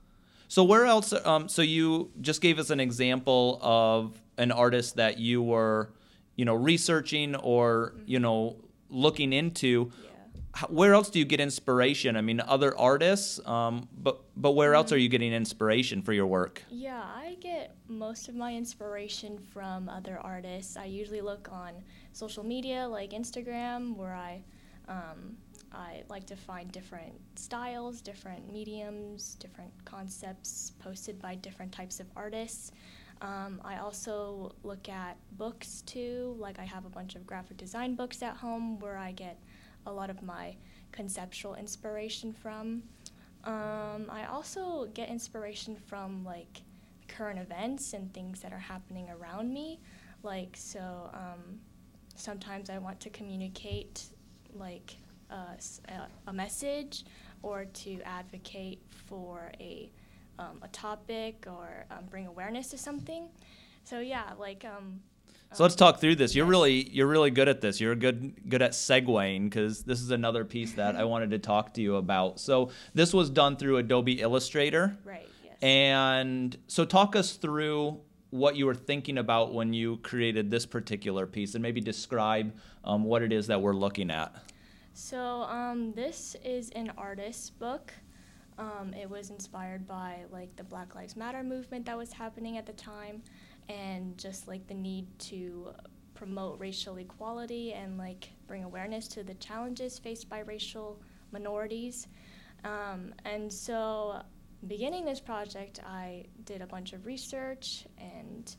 So 0.49 0.65
where 0.65 0.85
else? 0.85 1.15
Um, 1.25 1.49
so 1.49 1.63
you 1.63 2.11
just 2.21 2.43
gave 2.43 2.59
us 2.59 2.69
an 2.69 2.79
example 2.79 3.59
of 3.63 4.21
an 4.37 4.53
artist 4.53 4.97
that 4.97 5.19
you 5.19 5.43
were, 5.43 5.93
you 6.37 6.45
know, 6.45 6.55
researching 6.55 7.35
or 7.37 7.95
you 8.05 8.19
know 8.19 8.57
looking 8.91 9.33
into. 9.33 9.91
Yeah. 10.05 10.67
where 10.69 10.93
else 10.93 11.09
do 11.09 11.19
you 11.19 11.25
get 11.25 11.41
inspiration? 11.41 12.17
I 12.17 12.21
mean, 12.21 12.41
other 12.41 12.77
artists, 12.79 13.41
um, 13.47 13.89
but 13.97 14.21
but 14.37 14.51
where 14.51 14.75
else 14.75 14.93
are 14.93 14.99
you 14.99 15.09
getting 15.09 15.33
inspiration 15.33 16.03
for 16.03 16.13
your 16.13 16.27
work? 16.27 16.63
Yeah, 16.71 17.01
I 17.03 17.39
get 17.41 17.75
most 17.89 18.29
of 18.29 18.35
my 18.35 18.55
inspiration 18.55 19.39
from 19.39 19.89
other 19.89 20.19
artists. 20.19 20.77
I 20.77 20.85
usually 20.85 21.23
look 21.23 21.49
on 21.51 21.73
social 22.13 22.45
media 22.45 22.87
like 22.87 23.13
Instagram, 23.13 23.97
where 23.97 24.15
I 24.15 24.43
um, 24.89 25.37
I 25.73 26.03
like 26.09 26.27
to 26.27 26.37
find 26.37 26.71
different 26.71 27.15
styles, 27.37 28.01
different 28.01 28.53
mediums, 28.53 29.37
different 29.37 29.73
concepts 29.85 30.73
posted 30.79 31.21
by 31.21 31.37
different 31.37 31.73
types 31.73 32.01
of 32.01 32.07
artists. 32.17 32.73
Um, 33.23 33.61
I 33.65 33.79
also 33.79 34.53
look 34.65 34.89
at 34.89 35.17
books 35.39 35.83
too. 35.83 36.37
Like 36.39 36.59
I 36.59 36.65
have 36.65 36.85
a 36.85 36.91
bunch 36.91 37.15
of 37.15 37.27
graphic 37.27 37.57
design 37.57 37.95
books 37.95 38.23
at 38.23 38.37
home 38.37 38.79
where 38.81 38.97
I 38.97 39.13
get 39.13 39.39
a 39.87 39.93
lot 39.93 40.11
of 40.11 40.23
my 40.23 40.57
conceptual 40.91 41.55
inspiration 41.55 42.33
from. 42.33 42.83
Um, 43.45 44.07
I 44.11 44.27
also 44.31 44.87
get 44.95 45.09
inspiration 45.09 45.77
from 45.77 46.25
like 46.25 46.63
current 47.09 47.39
events 47.39 47.93
and 47.93 48.13
things 48.13 48.41
that 48.41 48.53
are 48.53 48.59
happening 48.59 49.09
around 49.09 49.53
me. 49.53 49.81
Like 50.23 50.57
so, 50.57 51.11
um, 51.15 51.61
sometimes 52.15 52.71
I 52.71 52.79
want 52.79 53.01
to 53.01 53.11
communicate 53.11 54.05
like 54.55 54.97
a, 55.31 55.57
a 56.27 56.33
message 56.33 57.05
or 57.43 57.65
to 57.65 58.01
advocate 58.03 58.81
for 59.07 59.53
a 59.61 59.91
um, 60.39 60.59
a 60.63 60.69
topic 60.69 61.47
or 61.47 61.85
um, 61.91 62.07
bring 62.11 62.27
awareness 62.27 62.69
to 62.69 62.79
something. 62.79 63.29
So 63.85 64.01
yeah, 64.01 64.31
like. 64.39 64.65
Um, 64.65 65.01
so 65.55 65.65
let's 65.65 65.75
talk 65.75 66.01
through 66.01 66.17
this. 66.17 66.35
You're 66.35 66.47
really 66.47 66.89
you're 66.89 67.07
really 67.07 67.31
good 67.31 67.47
at 67.47 67.61
this. 67.61 67.79
You're 67.79 67.95
good 67.95 68.49
good 68.49 68.63
at 68.63 68.71
segueing 68.73 69.45
because 69.45 69.83
this 69.83 70.01
is 70.01 70.11
another 70.11 70.47
piece 70.47 70.73
that 70.75 70.97
I 70.97 71.05
wanted 71.05 71.31
to 71.33 71.39
talk 71.39 71.75
to 71.75 71.83
you 71.83 71.97
about. 71.97 72.41
So 72.41 72.71
this 72.95 73.13
was 73.13 73.29
done 73.29 73.57
through 73.57 73.77
Adobe 73.77 74.23
Illustrator. 74.23 74.97
Right. 75.05 75.29
Yes. 75.45 75.57
And 75.61 76.57
so 76.69 76.87
talk 76.87 77.15
us 77.17 77.33
through 77.33 78.01
what 78.33 78.57
you 78.57 78.65
were 78.65 78.75
thinking 78.75 79.19
about 79.19 79.53
when 79.53 79.75
you 79.75 79.99
created 79.99 80.51
this 80.51 80.65
particular 80.65 81.27
piece, 81.27 81.55
and 81.55 81.63
maybe 81.63 81.83
describe 81.83 82.55
um, 82.83 83.05
what 83.05 83.23
it 83.23 83.31
is 83.31 83.47
that 83.47 83.61
we're 83.61 83.75
looking 83.75 84.11
at. 84.11 84.35
So 84.95 85.43
um, 85.43 85.93
this 85.93 86.35
is 86.43 86.71
an 86.71 86.93
artist's 86.97 87.51
book. 87.51 87.93
Um, 88.57 88.95
it 88.99 89.09
was 89.09 89.29
inspired 89.29 89.87
by 89.87 90.21
like 90.31 90.57
the 90.57 90.65
Black 90.65 90.95
Lives 90.95 91.15
Matter 91.15 91.43
movement 91.43 91.85
that 91.85 91.97
was 91.97 92.11
happening 92.11 92.57
at 92.57 92.65
the 92.65 92.73
time, 92.73 93.23
and 93.69 94.17
just 94.17 94.49
like 94.49 94.67
the 94.67 94.75
need 94.75 95.07
to 95.19 95.69
promote 96.15 96.59
racial 96.59 96.97
equality 96.97 97.75
and 97.75 97.99
like 97.99 98.31
bring 98.47 98.65
awareness 98.65 99.09
to 99.09 99.23
the 99.23 99.35
challenges 99.35 99.99
faced 99.99 100.31
by 100.31 100.39
racial 100.41 100.99
minorities. 101.33 102.09
Um, 102.65 103.13
and 103.27 103.53
so, 103.53 104.23
beginning 104.67 105.05
this 105.05 105.21
project, 105.21 105.81
I 105.87 106.25
did 106.45 106.63
a 106.63 106.67
bunch 106.67 106.93
of 106.93 107.07
research 107.07 107.87
and 107.99 108.55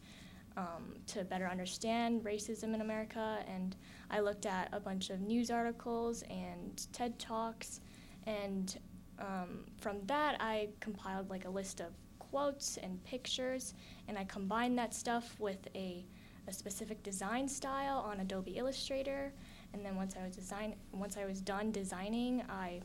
um, 0.55 0.95
to 1.07 1.23
better 1.23 1.47
understand 1.47 2.23
racism 2.23 2.73
in 2.73 2.81
America. 2.81 3.39
And 3.47 3.75
I 4.11 4.19
looked 4.19 4.45
at 4.45 4.69
a 4.71 4.79
bunch 4.79 5.09
of 5.09 5.21
news 5.21 5.49
articles 5.49 6.23
and 6.29 6.85
TED 6.91 7.17
Talks. 7.19 7.81
And 8.25 8.77
um, 9.19 9.65
from 9.77 9.97
that, 10.05 10.37
I 10.39 10.69
compiled 10.79 11.29
like 11.29 11.45
a 11.45 11.49
list 11.49 11.79
of 11.79 11.87
quotes 12.19 12.77
and 12.77 13.03
pictures. 13.03 13.73
And 14.07 14.17
I 14.17 14.25
combined 14.25 14.77
that 14.77 14.93
stuff 14.93 15.35
with 15.39 15.67
a, 15.75 16.05
a 16.47 16.53
specific 16.53 17.01
design 17.03 17.47
style 17.47 18.05
on 18.07 18.19
Adobe 18.19 18.57
Illustrator. 18.57 19.33
And 19.73 19.83
then 19.83 19.95
once 19.95 20.15
I 20.19 20.25
was 20.25 20.35
design, 20.35 20.75
once 20.91 21.17
I 21.17 21.25
was 21.25 21.41
done 21.41 21.71
designing, 21.71 22.43
I 22.49 22.81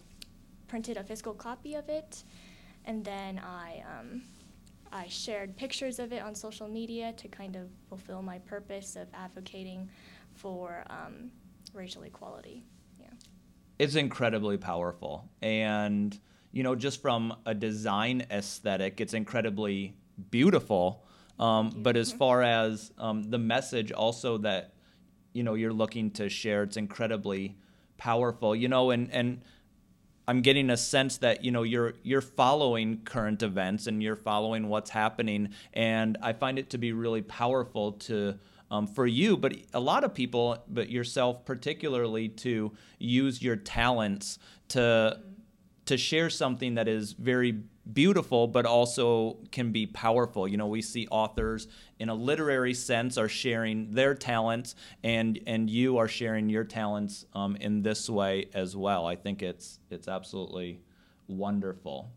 printed 0.69 0.97
a 0.99 1.03
physical 1.03 1.33
copy 1.33 1.75
of 1.75 1.89
it, 1.89 2.25
and 2.88 3.04
then 3.04 3.38
I 3.38 3.85
um, 3.87 4.23
I 4.90 5.07
shared 5.09 5.57
pictures 5.57 5.99
of 5.99 6.12
it 6.12 6.23
on 6.23 6.35
social 6.35 6.66
media 6.66 7.12
to 7.18 7.28
kind 7.28 7.54
of 7.54 7.68
fulfill 7.88 8.23
my 8.23 8.38
purpose 8.38 8.97
of 8.97 9.07
advocating 9.14 9.88
for 10.35 10.85
um, 10.88 11.30
racial 11.75 12.02
equality. 12.04 12.64
Yeah. 12.99 13.09
It's 13.78 13.97
incredibly 13.97 14.57
powerful. 14.57 15.28
And, 15.42 16.18
you 16.52 16.62
know, 16.62 16.75
just 16.75 17.02
from 17.02 17.37
a 17.45 17.54
design 17.54 18.25
aesthetic, 18.30 19.00
it's 19.00 19.12
incredibly 19.12 19.95
beautiful. 20.30 21.04
Um, 21.38 21.71
but 21.76 21.97
as 21.97 22.11
far 22.11 22.42
as 22.42 22.90
um, 22.97 23.25
the 23.25 23.38
message 23.38 23.92
also 23.92 24.38
that, 24.38 24.73
you 25.35 25.42
know, 25.42 25.52
you're 25.52 25.73
looking 25.73 26.11
to 26.12 26.30
share, 26.30 26.62
it's 26.62 26.78
incredibly 26.78 27.59
powerful. 27.99 28.57
You 28.57 28.68
know, 28.68 28.90
and, 28.90 29.12
and 29.12 29.42
I'm 30.28 30.42
getting 30.42 30.68
a 30.68 30.76
sense 30.76 31.16
that 31.18 31.42
you 31.42 31.50
know 31.50 31.62
you're 31.62 31.94
you're 32.02 32.20
following 32.20 32.99
current 32.99 33.42
events 33.42 33.87
and 33.87 34.02
you're 34.02 34.14
following 34.14 34.68
what's 34.68 34.90
happening, 34.90 35.54
and 35.73 36.18
I 36.23 36.35
find 36.35 36.58
it 36.58 36.68
to 36.70 36.78
be 36.78 36.92
really 36.92 37.23
powerful 37.23 37.92
to. 37.92 38.38
Um, 38.70 38.87
for 38.87 39.06
you, 39.06 39.38
but 39.38 39.54
a 39.73 39.80
lot 39.80 40.04
of 40.04 40.12
people, 40.12 40.62
but 40.68 40.90
yourself 40.90 41.47
particularly, 41.47 42.28
to 42.28 42.70
use 42.99 43.40
your 43.40 43.56
talents 43.56 44.38
to 44.68 45.18
to 45.87 45.97
share 45.97 46.28
something 46.28 46.75
that 46.75 46.87
is 46.87 47.14
very 47.14 47.62
beautiful 47.92 48.47
but 48.47 48.66
also 48.66 49.38
can 49.50 49.73
be 49.73 49.87
powerful. 49.87 50.47
You 50.47 50.57
know 50.57 50.66
we 50.66 50.83
see 50.83 51.07
authors 51.11 51.68
in 51.99 52.09
a 52.09 52.14
literary 52.14 52.75
sense 52.75 53.18
are 53.18 53.28
sharing 53.28 53.92
their 53.92 54.14
talents 54.14 54.75
and 55.02 55.38
and 55.47 55.68
you 55.71 55.99
are 55.99 56.09
sharing 56.09 56.49
your 56.49 56.64
talents 56.64 57.25
um, 57.35 57.57
in 57.57 57.83
this 57.83 58.09
way 58.09 58.49
as 58.54 58.76
well. 58.76 59.07
I 59.07 59.16
think 59.16 59.42
it's 59.42 59.78
it's 59.90 60.09
absolutely 60.09 60.80
wonderful. 61.26 62.11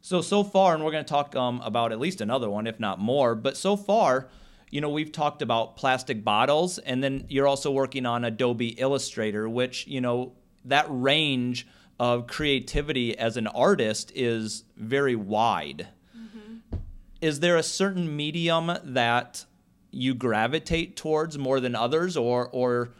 So 0.00 0.20
so 0.20 0.44
far 0.44 0.74
and 0.74 0.84
we're 0.84 0.92
going 0.92 1.04
to 1.04 1.08
talk 1.08 1.34
um, 1.36 1.60
about 1.64 1.92
at 1.92 2.00
least 2.00 2.20
another 2.20 2.50
one 2.50 2.66
if 2.66 2.78
not 2.80 2.98
more 2.98 3.34
but 3.34 3.56
so 3.56 3.76
far 3.76 4.28
you 4.70 4.80
know 4.80 4.88
we've 4.88 5.12
talked 5.12 5.40
about 5.40 5.76
plastic 5.76 6.24
bottles 6.24 6.78
and 6.78 7.02
then 7.02 7.26
you're 7.28 7.46
also 7.46 7.70
working 7.70 8.06
on 8.06 8.24
adobe 8.24 8.68
illustrator 8.70 9.48
which 9.48 9.86
you 9.86 10.00
know 10.00 10.32
that 10.64 10.86
range 10.88 11.66
of 11.98 12.26
creativity 12.26 13.16
as 13.16 13.36
an 13.36 13.46
artist 13.46 14.12
is 14.14 14.64
very 14.76 15.16
wide. 15.16 15.88
Mm-hmm. 16.16 16.78
Is 17.20 17.40
there 17.40 17.56
a 17.56 17.62
certain 17.62 18.14
medium 18.16 18.76
that 18.82 19.44
you 19.90 20.14
gravitate 20.14 20.96
towards 20.96 21.38
more 21.38 21.60
than 21.60 21.74
others, 21.74 22.16
or 22.16 22.48
or 22.52 22.90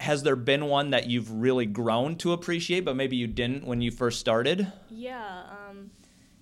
has 0.00 0.22
there 0.22 0.36
been 0.36 0.66
one 0.66 0.90
that 0.90 1.08
you've 1.08 1.30
really 1.30 1.66
grown 1.66 2.16
to 2.16 2.32
appreciate, 2.32 2.84
but 2.84 2.94
maybe 2.94 3.16
you 3.16 3.26
didn't 3.26 3.66
when 3.66 3.80
you 3.80 3.90
first 3.90 4.20
started? 4.20 4.72
Yeah. 4.88 5.42
Um, 5.50 5.90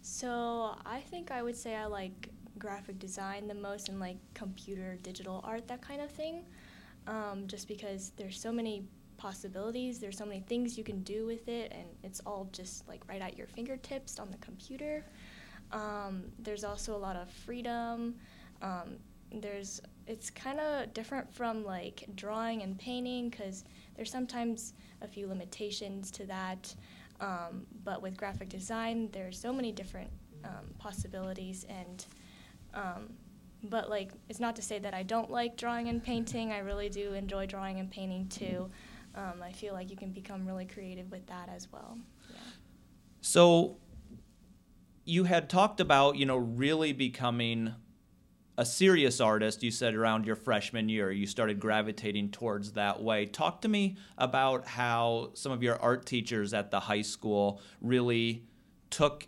so 0.03 0.77
I 0.85 1.01
think 1.01 1.31
I 1.31 1.43
would 1.43 1.57
say 1.57 1.75
I 1.75 1.87
like 1.87 2.29
graphic 2.59 2.99
design 2.99 3.49
the 3.49 3.55
most 3.55 3.89
and 3.89 3.99
like 3.99 4.19
computer 4.35 4.99
digital 5.03 5.41
art 5.45 5.67
that 5.69 5.81
kind 5.81 6.01
of 6.01 6.11
thing. 6.11 6.45
Um, 7.07 7.45
just 7.47 7.69
because 7.69 8.13
there's 8.17 8.39
so 8.39 8.53
many 8.53 8.85
possibilities. 9.17 9.99
There's 9.99 10.17
so 10.17 10.27
many 10.27 10.41
things 10.41 10.77
you 10.77 10.85
can 10.85 11.03
do 11.03 11.27
with 11.27 11.49
it, 11.49 11.73
and 11.73 11.87
it's 12.03 12.21
all 12.27 12.49
just 12.53 12.87
like 12.89 13.03
right 13.09 13.23
at 13.23 13.37
your 13.37 13.47
fingertips 13.47 14.19
on 14.19 14.31
the 14.31 14.39
computer. 14.39 15.05
Um, 15.73 16.25
there's 16.39 16.65
also 16.65 16.95
a 16.95 16.99
lot 16.99 17.17
of 17.17 17.31
freedom. 17.31 18.15
Um, 18.63 18.99
there's 19.33 19.81
it's 20.07 20.31
kind 20.31 20.61
of 20.61 20.95
different 20.95 21.33
from 21.35 21.65
like 21.65 22.05
drawing 22.15 22.63
and 22.63 22.79
painting 22.79 23.29
because 23.29 23.65
there's 23.97 24.11
sometimes 24.11 24.75
a 25.03 25.09
few 25.09 25.27
limitations 25.27 26.11
to 26.13 26.27
that. 26.27 26.75
Um, 27.21 27.67
but 27.85 28.03
with 28.03 28.17
graphic 28.17 28.49
design, 28.49 29.09
there's 29.13 29.39
so 29.39 29.53
many 29.53 29.73
different 29.73 30.11
um, 30.45 30.67
possibilities 30.79 31.67
and 31.69 32.07
um, 32.75 33.15
but 33.65 33.91
like 33.91 34.13
it's 34.29 34.39
not 34.39 34.55
to 34.57 34.63
say 34.63 34.79
that 34.79 34.95
I 34.95 35.03
don't 35.03 35.31
like 35.31 35.57
drawing 35.57 35.89
and 35.89 36.03
painting. 36.03 36.53
I 36.53 36.59
really 36.59 36.89
do 36.89 37.15
enjoy 37.15 37.47
drawing 37.47 37.81
and 37.81 37.91
painting 37.91 38.29
too 38.29 38.71
um, 39.17 39.43
I 39.43 39.53
feel 39.53 39.75
like 39.75 39.91
you 39.91 39.97
can 39.97 40.11
become 40.13 40.47
really 40.47 40.67
creative 40.67 41.11
with 41.11 41.27
that 41.27 41.49
as 41.49 41.71
well. 41.73 41.99
Yeah. 42.31 42.37
So 43.21 43.79
you 45.05 45.25
had 45.25 45.49
talked 45.49 45.81
about, 45.81 46.17
you 46.17 46.27
know, 46.27 46.37
really 46.37 46.93
becoming 46.93 47.75
a 48.59 48.65
serious 48.65 49.21
artist, 49.21 49.63
you 49.63 49.71
said 49.71 49.95
around 49.95 50.27
your 50.27 50.37
freshman 50.37 50.89
year, 50.89 51.11
you 51.11 51.27
started 51.27 51.61
gravitating 51.61 52.31
towards 52.31 52.73
that 52.73 53.03
way. 53.03 53.27
Talk 53.27 53.61
to 53.63 53.69
me 53.69 53.97
about 54.17 54.67
how 54.67 55.31
some 55.35 55.53
of 55.53 55.63
your 55.63 55.81
art 55.81 56.07
teachers 56.07 56.55
at 56.55 56.71
the 56.71 56.81
high 56.81 57.03
school 57.03 57.61
really 57.81 58.45
took 58.89 59.27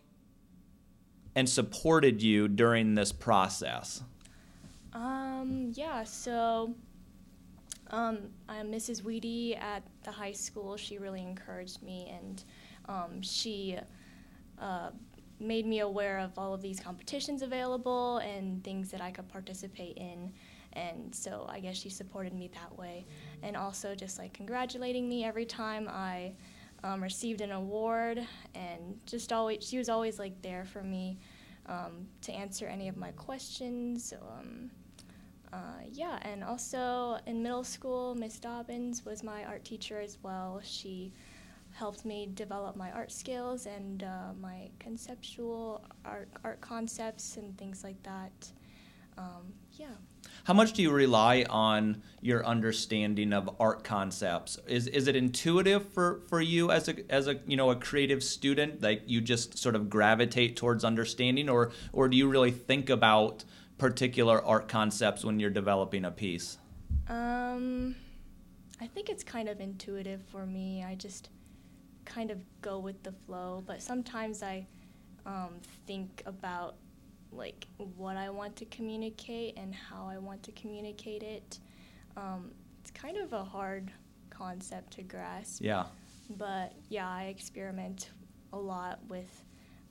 and 1.35 1.49
supported 1.49 2.23
you 2.23 2.49
during 2.49 2.95
this 2.95 3.13
process. 3.13 4.03
Um, 4.95 5.73
yeah, 5.75 6.05
so 6.05 6.75
um, 7.91 8.19
I'm 8.49 8.71
Mrs. 8.71 9.03
Weedy 9.03 9.57
at 9.57 9.83
the 10.05 10.11
high 10.11 10.33
school. 10.33 10.77
She 10.77 10.99
really 10.99 11.23
encouraged 11.23 11.83
me, 11.83 12.13
and 12.13 12.45
um, 12.89 13.23
she 13.23 13.79
uh, 14.61 14.91
made 15.41 15.67
me 15.67 15.81
aware 15.81 16.19
of 16.19 16.39
all 16.39 16.53
of 16.53 16.61
these 16.61 16.81
competitions 16.81 17.43
available 17.43 18.19
and 18.19 18.63
things 18.63 18.91
that 18.91 19.01
I 19.01 19.11
could 19.11 19.29
participate 19.29 19.97
in. 19.97 20.33
And 20.75 21.15
so 21.15 21.47
I 21.49 21.61
guess 21.61 21.77
she 21.77 21.89
supported 21.89 22.35
me 22.35 22.51
that 22.55 22.77
way, 22.79 23.07
and 23.43 23.57
also 23.57 23.95
just 23.95 24.19
like 24.19 24.33
congratulating 24.35 25.09
me 25.09 25.25
every 25.25 25.47
time 25.47 25.89
I 25.91 26.33
um, 26.85 27.03
received 27.03 27.41
an 27.41 27.53
award, 27.53 28.21
and 28.55 29.01
just 29.07 29.33
always 29.33 29.67
she 29.67 29.79
was 29.79 29.89
always 29.89 30.19
like 30.19 30.41
there 30.43 30.65
for 30.65 30.83
me 30.83 31.19
um, 31.67 32.07
to 32.23 32.33
answer 32.33 32.67
any 32.67 32.89
of 32.89 32.97
my 32.97 33.13
questions. 33.13 34.13
Uh, 35.53 35.81
yeah, 35.91 36.19
and 36.23 36.45
also 36.45 37.19
in 37.27 37.43
middle 37.43 37.65
school, 37.65 38.15
Miss 38.15 38.39
Dobbins 38.39 39.05
was 39.05 39.23
my 39.23 39.45
art 39.45 39.65
teacher 39.65 40.01
as 40.01 40.19
well. 40.23 40.61
She 40.63 41.13
helped 41.73 42.05
me 42.05 42.29
develop 42.35 42.77
my 42.77 42.91
art 42.93 43.13
skills 43.13 43.67
and 43.67 44.03
uh, 44.03 44.33
my 44.41 44.71
conceptual 44.79 45.85
art, 46.05 46.29
art 46.45 46.61
concepts 46.61 47.37
and 47.37 47.57
things 47.57 47.85
like 47.85 48.03
that. 48.03 48.51
Um, 49.17 49.53
yeah. 49.73 49.87
How 50.45 50.55
much 50.55 50.73
do 50.73 50.83
you 50.83 50.91
rely 50.91 51.45
on 51.49 52.03
your 52.21 52.45
understanding 52.47 53.33
of 53.33 53.51
art 53.61 53.85
concepts? 53.85 54.59
Is 54.67 54.87
is 54.87 55.09
it 55.09 55.17
intuitive 55.17 55.89
for, 55.89 56.21
for 56.29 56.41
you 56.41 56.71
as 56.71 56.89
a 56.89 57.11
as 57.11 57.27
a 57.27 57.41
you 57.47 57.57
know 57.57 57.71
a 57.71 57.77
creative 57.77 58.23
student 58.23 58.81
that 58.81 59.09
you 59.09 59.21
just 59.21 59.59
sort 59.59 59.75
of 59.75 59.91
gravitate 59.91 60.57
towards 60.57 60.85
understanding, 60.85 61.49
or 61.49 61.73
or 61.93 62.09
do 62.09 62.17
you 62.17 62.29
really 62.29 62.51
think 62.51 62.89
about 62.89 63.45
particular 63.79 64.45
art 64.45 64.69
concepts 64.69 65.25
when 65.25 65.41
you're 65.41 65.51
developing 65.51 66.05
a 66.05 66.11
piece? 66.11 66.59
Um, 67.09 67.95
I 68.81 68.87
think 68.87 69.09
it's 69.09 69.25
kind 69.25 69.49
of 69.49 69.61
intuitive 69.61 70.21
for 70.31 70.45
me. 70.45 70.85
I 70.85 70.95
just 70.95 71.31
kind 72.05 72.31
of 72.31 72.39
go 72.61 72.79
with 72.79 73.03
the 73.03 73.13
flow, 73.13 73.63
but 73.67 73.83
sometimes 73.83 74.43
I 74.43 74.67
um, 75.27 75.61
think 75.87 76.23
about 76.27 76.77
like 77.33 77.67
what 77.77 78.17
I 78.17 78.31
want 78.31 78.57
to 78.57 78.65
communicate 78.67 79.59
and 79.59 79.75
how 79.75 80.07
I 80.07 80.19
want 80.19 80.43
to 80.45 80.53
communicate 80.53 81.23
it. 81.23 81.59
Um, 82.17 82.51
it's 82.81 82.91
kind 82.91 83.19
of 83.19 83.33
a 83.33 83.45
hard 83.45 83.93
concept 84.31 84.95
to 84.95 85.03
grasp. 85.03 85.63
Yeah. 85.63 85.85
But 86.31 86.73
yeah, 86.89 87.09
I 87.09 87.25
experiment 87.25 88.11
a 88.53 88.59
lot 88.59 88.99
with 89.09 89.45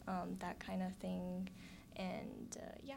um, 0.07 0.35
that 0.39 0.59
kind 0.59 0.81
of 0.81 0.95
thing, 0.95 1.49
and 1.95 2.57
uh, 2.57 2.75
yeah. 2.83 2.95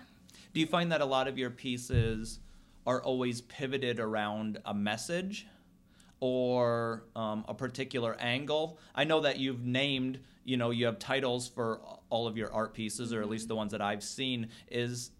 Do 0.52 0.60
you 0.60 0.66
find 0.66 0.90
that 0.90 1.00
a 1.00 1.06
lot 1.06 1.28
of 1.28 1.38
your 1.38 1.50
pieces 1.50 2.40
are 2.86 3.02
always 3.02 3.40
pivoted 3.42 4.00
around 4.00 4.58
a 4.64 4.74
message 4.74 5.46
or 6.18 7.04
um, 7.14 7.44
a 7.48 7.54
particular 7.54 8.16
angle? 8.18 8.78
I 8.94 9.04
know 9.04 9.20
that 9.20 9.38
you've 9.38 9.64
named, 9.64 10.18
you 10.44 10.56
know, 10.56 10.70
you 10.70 10.86
have 10.86 10.98
titles 10.98 11.48
for 11.48 11.80
all 12.08 12.26
of 12.26 12.36
your 12.36 12.52
art 12.52 12.74
pieces, 12.74 13.12
or 13.12 13.22
at 13.22 13.28
least 13.28 13.48
the 13.48 13.54
ones 13.54 13.72
that 13.72 13.80
I've 13.80 14.02
seen. 14.02 14.48
Is 14.70 15.12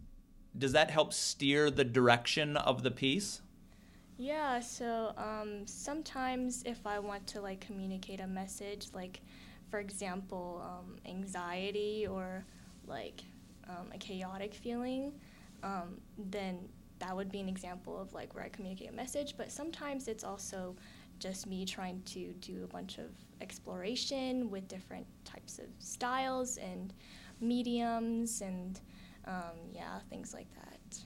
does 0.59 0.73
that 0.73 0.91
help 0.91 1.13
steer 1.13 1.71
the 1.71 1.85
direction 1.85 2.57
of 2.57 2.83
the 2.83 2.91
piece? 2.91 3.41
Yeah, 4.19 4.61
so 4.61 5.15
um, 5.17 5.67
sometimes 5.67 6.65
if 6.67 6.87
I 6.87 6.99
want 6.99 7.27
to 7.29 7.41
like 7.41 7.61
communicate 7.61 8.21
a 8.21 8.27
message, 8.27 8.89
like 8.93 9.21
for 9.71 9.79
example, 9.79 10.61
um, 10.63 10.97
anxiety 11.07 12.07
or 12.07 12.45
like 12.87 13.23
um, 13.71 13.87
a 13.95 13.99
chaotic 13.99 14.55
feeling, 14.55 15.13
um, 15.63 16.01
then 16.19 16.69
that 16.99 17.15
would 17.17 17.31
be 17.31 17.41
an 17.41 17.49
example 17.49 17.99
of 18.01 18.13
like 18.13 18.35
where 18.35 18.45
I 18.45 18.49
communicate 18.49 18.91
a 18.91 18.93
message. 18.93 19.35
But 19.37 19.51
sometimes 19.51 20.09
it's 20.09 20.25
also 20.25 20.77
just 21.19 21.47
me 21.47 21.65
trying 21.65 22.03
to 22.07 22.33
do 22.41 22.65
a 22.65 22.67
bunch 22.67 22.99
of 22.99 23.11
exploration 23.41 24.51
with 24.51 24.69
different 24.69 25.07
types 25.25 25.59
of 25.59 25.67
styles 25.79 26.57
and 26.57 26.93
mediums 27.41 28.41
and 28.41 28.81
um, 29.27 29.57
yeah, 29.73 29.99
things 30.09 30.35
like 30.35 30.49
that. 30.55 30.99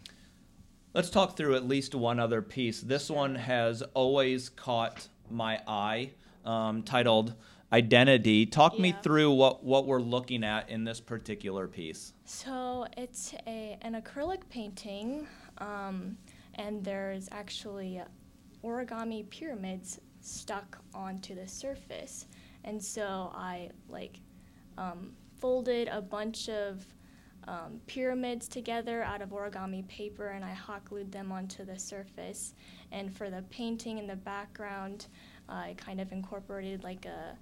Let's 0.94 1.10
talk 1.10 1.36
through 1.36 1.56
at 1.56 1.66
least 1.66 1.94
one 1.94 2.20
other 2.20 2.40
piece. 2.40 2.80
This 2.80 3.10
one 3.10 3.34
has 3.34 3.82
always 3.94 4.48
caught 4.48 5.08
my 5.28 5.60
eye, 5.66 6.12
um, 6.44 6.82
titled 6.82 7.34
Identity. 7.72 8.46
Talk 8.46 8.78
me 8.78 8.94
through 9.02 9.32
what, 9.32 9.64
what 9.64 9.86
we're 9.86 10.00
looking 10.00 10.44
at 10.44 10.68
in 10.68 10.84
this 10.84 11.00
particular 11.00 11.66
piece. 11.66 12.12
So 12.24 12.86
it's 12.96 13.34
a 13.46 13.76
an 13.82 14.00
acrylic 14.00 14.48
painting, 14.48 15.26
um, 15.58 16.16
and 16.54 16.84
there's 16.84 17.28
actually 17.32 18.00
origami 18.62 19.28
pyramids 19.28 20.00
stuck 20.20 20.78
onto 20.94 21.34
the 21.34 21.48
surface, 21.48 22.26
and 22.62 22.82
so 22.82 23.32
I 23.34 23.70
like 23.88 24.20
um, 24.78 25.12
folded 25.40 25.88
a 25.88 26.00
bunch 26.00 26.48
of 26.48 26.84
um, 27.46 27.80
pyramids 27.86 28.48
together 28.48 29.02
out 29.02 29.20
of 29.20 29.30
origami 29.30 29.86
paper, 29.88 30.28
and 30.28 30.44
I 30.44 30.52
hot 30.52 30.84
glued 30.84 31.12
them 31.12 31.32
onto 31.32 31.64
the 31.64 31.78
surface. 31.78 32.54
And 32.92 33.14
for 33.14 33.30
the 33.30 33.42
painting 33.50 33.98
in 33.98 34.06
the 34.06 34.16
background, 34.16 35.06
I 35.48 35.74
kind 35.76 36.00
of 36.00 36.12
incorporated 36.12 36.84
like 36.84 37.04
a 37.04 37.36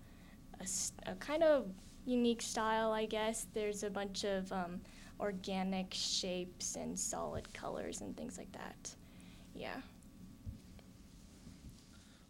a, 0.62 1.12
a 1.12 1.14
kind 1.16 1.42
of 1.42 1.66
unique 2.04 2.42
style, 2.42 2.92
I 2.92 3.07
guess. 3.07 3.47
There's 3.52 3.83
a 3.83 3.90
bunch 3.90 4.25
of 4.25 4.50
um, 4.52 4.81
organic 5.21 5.92
shapes 5.92 6.76
and 6.76 6.99
solid 6.99 7.52
colors 7.54 8.00
and 8.00 8.16
things 8.16 8.38
like 8.38 8.52
that. 8.52 8.95
Yeah. 9.54 9.81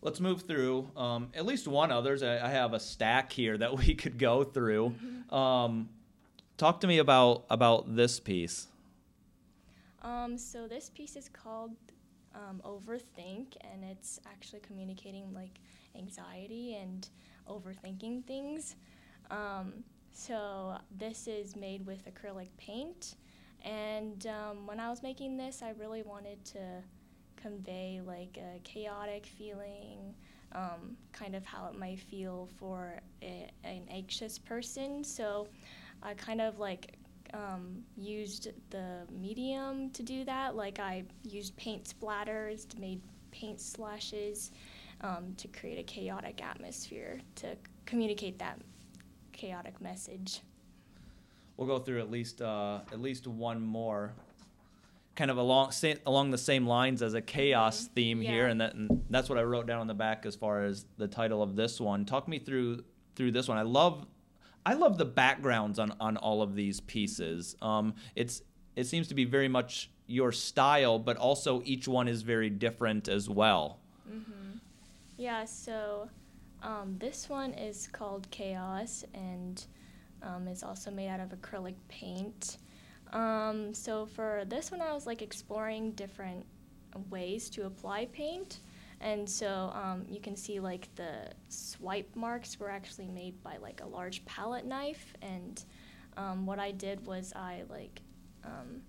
Let's 0.00 0.18
move 0.18 0.42
through 0.42 0.90
um, 0.96 1.28
at 1.32 1.46
least 1.46 1.68
one 1.68 1.92
others. 1.92 2.22
I, 2.22 2.44
I 2.44 2.48
have 2.48 2.74
a 2.74 2.80
stack 2.80 3.32
here 3.32 3.56
that 3.58 3.76
we 3.78 3.94
could 3.94 4.18
go 4.18 4.42
through. 4.44 4.94
Um, 5.30 5.88
talk 6.56 6.80
to 6.80 6.86
me 6.86 6.98
about 6.98 7.44
about 7.48 7.94
this 7.94 8.18
piece. 8.18 8.66
Um, 10.02 10.36
so 10.36 10.66
this 10.66 10.90
piece 10.90 11.14
is 11.14 11.28
called 11.28 11.70
um, 12.34 12.60
Overthink, 12.64 13.54
and 13.60 13.84
it's 13.84 14.18
actually 14.26 14.60
communicating 14.60 15.32
like 15.32 15.60
anxiety 15.96 16.74
and 16.74 17.08
overthinking 17.48 18.24
things. 18.24 18.76
Um, 19.30 19.84
so 20.12 20.76
this 20.98 21.26
is 21.26 21.56
made 21.56 21.86
with 21.86 22.04
acrylic 22.04 22.48
paint, 22.58 23.16
and 23.64 24.26
um, 24.26 24.66
when 24.66 24.80
I 24.80 24.90
was 24.90 25.02
making 25.02 25.36
this, 25.36 25.62
I 25.62 25.70
really 25.78 26.02
wanted 26.02 26.44
to 26.46 26.82
convey 27.36 28.00
like 28.04 28.38
a 28.38 28.58
chaotic 28.60 29.26
feeling, 29.26 30.14
um, 30.52 30.96
kind 31.12 31.34
of 31.34 31.44
how 31.44 31.66
it 31.66 31.78
might 31.78 31.98
feel 31.98 32.48
for 32.58 33.00
a, 33.22 33.50
an 33.64 33.82
anxious 33.90 34.38
person. 34.38 35.02
So 35.02 35.48
I 36.02 36.14
kind 36.14 36.40
of 36.40 36.58
like 36.58 36.96
um, 37.34 37.82
used 37.96 38.48
the 38.70 39.00
medium 39.10 39.90
to 39.90 40.02
do 40.02 40.24
that. 40.24 40.54
Like 40.56 40.78
I 40.78 41.04
used 41.24 41.56
paint 41.56 41.84
splatters, 41.84 42.78
made 42.78 43.00
paint 43.30 43.60
slashes 43.60 44.50
um, 45.02 45.34
to 45.36 45.48
create 45.48 45.78
a 45.78 45.82
chaotic 45.82 46.42
atmosphere 46.42 47.20
to 47.36 47.56
communicate 47.86 48.38
that 48.38 48.58
chaotic 49.32 49.80
message. 49.80 50.40
We'll 51.56 51.66
go 51.66 51.78
through 51.78 52.00
at 52.00 52.10
least 52.10 52.40
uh, 52.42 52.80
at 52.92 53.00
least 53.00 53.26
one 53.26 53.60
more, 53.60 54.14
kind 55.14 55.30
of 55.30 55.36
along 55.36 55.72
sa- 55.72 55.94
along 56.06 56.30
the 56.30 56.38
same 56.38 56.66
lines 56.66 57.02
as 57.02 57.14
a 57.14 57.20
chaos 57.20 57.84
Mhm. 57.88 57.92
theme 57.94 58.20
here, 58.20 58.46
and 58.46 58.60
that 58.60 58.74
and 58.74 59.04
that's 59.10 59.28
what 59.28 59.38
I 59.38 59.42
wrote 59.42 59.66
down 59.66 59.80
on 59.80 59.86
the 59.86 59.94
back 59.94 60.24
as 60.26 60.34
far 60.34 60.64
as 60.64 60.86
the 60.96 61.08
title 61.08 61.42
of 61.42 61.54
this 61.56 61.80
one. 61.80 62.04
Talk 62.04 62.26
me 62.28 62.38
through 62.38 62.84
through 63.14 63.32
this 63.32 63.48
one. 63.48 63.58
I 63.58 63.62
love 63.62 64.06
I 64.64 64.74
love 64.74 64.96
the 64.96 65.04
backgrounds 65.04 65.78
on 65.78 65.92
on 66.00 66.16
all 66.16 66.40
of 66.42 66.54
these 66.54 66.80
pieces. 66.80 67.54
Um, 67.60 67.94
it's 68.16 68.42
it 68.74 68.84
seems 68.84 69.06
to 69.08 69.14
be 69.14 69.24
very 69.26 69.48
much 69.48 69.90
your 70.06 70.32
style, 70.32 70.98
but 70.98 71.16
also 71.18 71.62
each 71.64 71.86
one 71.86 72.08
is 72.08 72.22
very 72.22 72.48
different 72.50 73.08
as 73.08 73.28
well. 73.28 73.78
hmm 74.08 74.51
Yeah, 75.22 75.44
so 75.44 76.08
um, 76.64 76.96
this 76.98 77.28
one 77.28 77.52
is 77.52 77.86
called 77.86 78.28
Chaos 78.32 79.04
and 79.14 79.64
um, 80.20 80.48
is 80.48 80.64
also 80.64 80.90
made 80.90 81.10
out 81.10 81.20
of 81.20 81.28
acrylic 81.28 81.76
paint. 81.86 82.56
Um, 83.12 83.72
so 83.72 84.04
for 84.04 84.42
this 84.48 84.72
one, 84.72 84.80
I 84.80 84.92
was 84.92 85.06
like 85.06 85.22
exploring 85.22 85.92
different 85.92 86.44
ways 87.08 87.48
to 87.50 87.66
apply 87.66 88.06
paint. 88.06 88.58
And 89.00 89.30
so 89.30 89.70
um, 89.76 90.04
you 90.08 90.20
can 90.20 90.34
see 90.34 90.58
like 90.58 90.92
the 90.96 91.30
swipe 91.46 92.16
marks 92.16 92.58
were 92.58 92.68
actually 92.68 93.06
made 93.06 93.40
by 93.44 93.58
like 93.58 93.80
a 93.80 93.86
large 93.86 94.24
palette 94.24 94.66
knife. 94.66 95.14
And 95.22 95.62
um, 96.16 96.46
what 96.46 96.58
I 96.58 96.72
did 96.72 97.06
was 97.06 97.32
I 97.36 97.62
like 97.70 98.00
um, 98.44 98.82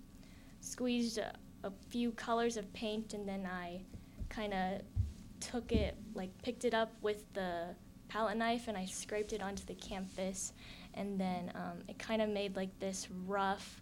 squeezed 0.61 1.19
a, 1.19 1.31
a 1.63 1.71
few 1.91 2.11
colors 2.13 2.57
of 2.57 2.73
paint 2.73 3.13
and 3.13 3.29
then 3.29 3.45
I 3.45 3.83
kind 4.29 4.55
of 4.55 4.81
took 5.51 5.71
it, 5.71 5.95
like 6.13 6.29
picked 6.41 6.65
it 6.65 6.73
up 6.73 6.91
with 7.01 7.31
the 7.33 7.75
palette 8.07 8.37
knife 8.37 8.67
and 8.67 8.77
I 8.77 8.85
scraped 8.85 9.33
it 9.33 9.41
onto 9.41 9.65
the 9.65 9.75
canvas. 9.75 10.53
And 10.93 11.19
then 11.19 11.51
um, 11.55 11.79
it 11.87 11.97
kind 11.97 12.21
of 12.21 12.29
made 12.29 12.55
like 12.55 12.77
this 12.79 13.07
rough 13.25 13.81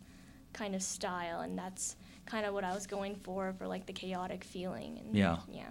kind 0.53 0.75
of 0.75 0.81
style. 0.81 1.41
And 1.41 1.57
that's 1.57 1.95
kind 2.25 2.45
of 2.45 2.53
what 2.53 2.63
I 2.63 2.73
was 2.73 2.87
going 2.87 3.15
for, 3.15 3.53
for 3.57 3.67
like 3.67 3.85
the 3.85 3.93
chaotic 3.93 4.43
feeling. 4.43 4.99
And 4.99 5.15
Yeah. 5.15 5.37
Yeah. 5.51 5.69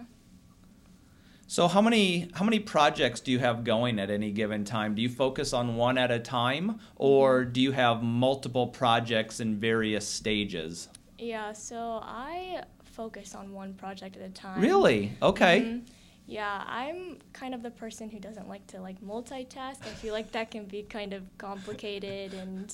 So 1.47 1.67
how 1.67 1.81
many 1.81 2.29
how 2.33 2.45
many 2.45 2.59
projects 2.59 3.19
do 3.19 3.29
you 3.29 3.39
have 3.39 3.65
going 3.65 3.99
at 3.99 4.09
any 4.09 4.31
given 4.31 4.63
time? 4.63 4.95
Do 4.95 5.01
you 5.01 5.09
focus 5.09 5.51
on 5.51 5.75
one 5.75 5.97
at 5.97 6.09
a 6.09 6.17
time 6.17 6.79
or 6.95 7.43
do 7.43 7.59
you 7.59 7.73
have 7.73 8.01
multiple 8.01 8.67
projects 8.67 9.41
in 9.41 9.57
various 9.59 10.07
stages? 10.07 10.87
Yeah, 11.17 11.51
so 11.51 11.99
I 12.01 12.63
focus 12.91 13.35
on 13.35 13.53
one 13.53 13.73
project 13.73 14.15
at 14.17 14.21
a 14.23 14.29
time. 14.29 14.61
Really? 14.61 15.13
Okay. 15.21 15.61
Mhm. 15.61 15.81
Yeah, 16.27 16.63
I'm 16.65 17.17
kind 17.33 17.53
of 17.53 17.61
the 17.63 17.71
person 17.71 18.09
who 18.09 18.19
doesn't 18.19 18.47
like 18.47 18.65
to 18.67 18.79
like 18.81 19.01
multitask. 19.01 19.81
I 19.85 19.93
feel 20.01 20.13
like 20.13 20.31
that 20.31 20.51
can 20.51 20.65
be 20.65 20.83
kind 20.83 21.13
of 21.13 21.23
complicated 21.37 22.33
and 22.33 22.73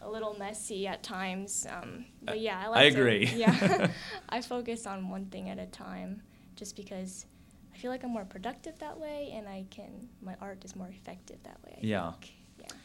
a 0.00 0.08
little 0.08 0.34
messy 0.38 0.86
at 0.86 1.02
times. 1.02 1.66
Um, 1.68 2.06
but 2.22 2.40
yeah, 2.40 2.62
I 2.64 2.68
like 2.68 2.78
I 2.78 2.90
to- 2.90 2.96
agree. 3.00 3.26
yeah, 3.34 3.88
I 4.28 4.40
focus 4.40 4.86
on 4.86 5.10
one 5.10 5.26
thing 5.26 5.50
at 5.50 5.58
a 5.58 5.66
time, 5.66 6.22
just 6.54 6.76
because 6.76 7.26
I 7.74 7.76
feel 7.76 7.90
like 7.90 8.02
I'm 8.04 8.10
more 8.12 8.24
productive 8.24 8.78
that 8.78 8.98
way, 8.98 9.32
and 9.36 9.46
I 9.48 9.66
can 9.70 10.08
my 10.22 10.36
art 10.40 10.64
is 10.64 10.74
more 10.76 10.88
effective 10.88 11.42
that 11.42 11.58
way. 11.64 11.74
I 11.82 11.86
Yeah. 11.86 12.12
think. 12.12 12.32
Yeah. 12.60 12.76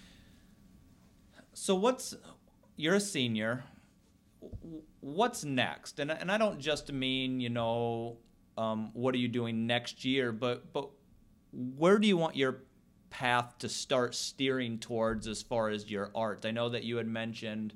So 1.54 1.76
what's 1.76 2.16
you're 2.76 2.96
a 2.96 3.00
senior. 3.00 3.64
What's 5.00 5.44
next? 5.44 6.00
And 6.00 6.12
and 6.12 6.32
I 6.32 6.38
don't 6.38 6.60
just 6.60 6.92
mean 6.92 7.40
you 7.40 7.50
know 7.50 8.18
um, 8.58 8.92
what 8.94 9.16
are 9.16 9.20
you 9.20 9.28
doing 9.28 9.68
next 9.68 10.04
year, 10.06 10.32
but 10.32 10.72
but 10.74 10.90
where 11.52 12.00
do 12.00 12.08
you 12.08 12.18
want 12.18 12.36
your 12.36 12.64
path 13.10 13.58
to 13.60 13.68
start 13.70 14.16
steering 14.16 14.80
towards 14.80 15.28
as 15.28 15.42
far 15.42 15.70
as 15.70 15.90
your 15.92 16.12
art? 16.16 16.46
I 16.46 16.52
know 16.52 16.70
that 16.70 16.84
you 16.84 16.98
had 16.98 17.08
mentioned 17.08 17.74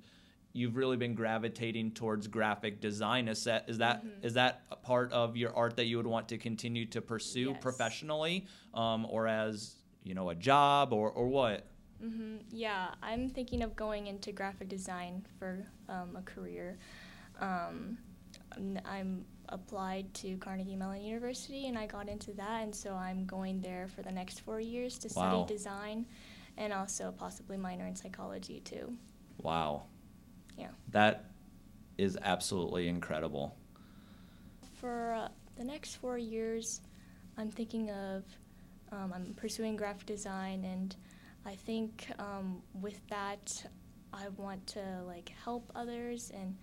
you've 0.54 0.78
really 0.78 0.96
been 0.96 1.14
gravitating 1.14 1.92
towards 1.92 2.28
graphic 2.28 2.80
design. 2.80 3.28
Is 3.28 3.44
that 3.44 3.66
is 3.68 3.78
that 3.80 4.06
Mhm. 4.06 4.24
is 4.24 4.34
that 4.36 4.66
a 4.72 4.76
part 4.76 5.12
of 5.12 5.36
your 5.36 5.54
art 5.56 5.76
that 5.76 5.86
you 5.86 5.98
would 5.98 6.08
want 6.08 6.30
to 6.30 6.38
continue 6.38 6.86
to 6.88 7.02
pursue 7.02 7.50
Yes. 7.50 7.62
professionally, 7.62 8.48
um, 8.74 9.06
or 9.10 9.28
as 9.28 9.76
you 10.04 10.14
know 10.14 10.30
a 10.30 10.36
job, 10.36 10.94
or 10.94 11.12
or 11.12 11.28
what? 11.28 11.68
Hmm 12.02 12.38
Yeah, 12.52 12.90
I'm 13.02 13.30
thinking 13.30 13.62
of 13.62 13.76
going 13.76 14.08
into 14.08 14.32
graphic 14.32 14.70
design 14.70 15.26
for 15.40 15.66
um, 15.90 16.16
a 16.18 16.22
career. 16.22 16.78
Um, 17.40 17.98
I'm 18.86 19.26
applied 19.50 20.14
to 20.16 20.38
Carnegie 20.38 20.76
Mellon 20.76 21.04
University 21.04 21.68
and 21.68 21.78
I 21.78 21.86
got 21.86 22.10
into 22.10 22.32
that, 22.34 22.64
and 22.64 22.74
so 22.74 22.94
I'm 22.94 23.26
going 23.26 23.62
there 23.62 23.88
for 23.88 24.02
the 24.02 24.12
next 24.12 24.42
four 24.42 24.60
years 24.60 24.98
to 25.00 25.10
study 25.10 25.46
design 25.48 26.06
and 26.58 26.72
also 26.74 27.14
possibly 27.18 27.58
minor 27.58 27.86
in 27.86 27.96
psychology 27.96 28.62
too. 28.62 28.94
Wow. 29.42 29.84
Yeah. 30.58 30.70
That 30.92 31.26
is 31.98 32.18
absolutely 32.22 32.88
incredible. 32.88 33.56
For 34.80 35.14
uh, 35.14 35.28
the 35.56 35.64
next 35.64 35.96
four 35.96 36.18
years, 36.18 36.82
I'm 37.38 37.50
thinking 37.50 37.90
of 37.92 38.24
um, 38.92 39.12
I'm 39.14 39.34
pursuing 39.36 39.76
graphic 39.76 40.06
design, 40.06 40.64
and 40.64 40.96
I 41.46 41.56
think 41.56 42.08
um, 42.18 42.62
with 42.82 43.00
that, 43.10 43.66
I 44.12 44.30
want 44.38 44.66
to 44.68 45.04
like 45.06 45.32
help 45.44 45.72
others 45.76 46.32
and 46.34 46.56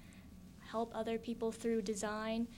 help 0.58 0.92
other 0.94 1.18
people 1.18 1.52
through 1.52 1.82
design, 1.82 2.48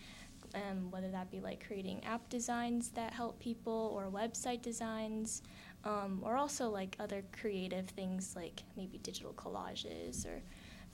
um, 0.54 0.90
whether 0.90 1.10
that 1.10 1.30
be 1.30 1.40
like 1.40 1.66
creating 1.66 2.02
app 2.04 2.28
designs 2.28 2.90
that 2.90 3.12
help 3.12 3.38
people 3.40 3.92
or 3.94 4.08
website 4.08 4.62
designs, 4.62 5.42
um, 5.84 6.22
or 6.24 6.37
also 6.37 6.70
like 6.70 6.96
other 6.98 7.22
creative 7.38 7.88
things 7.88 8.34
like 8.34 8.62
maybe 8.76 8.98
digital 8.98 9.34
collages 9.34 10.26
or 10.26 10.40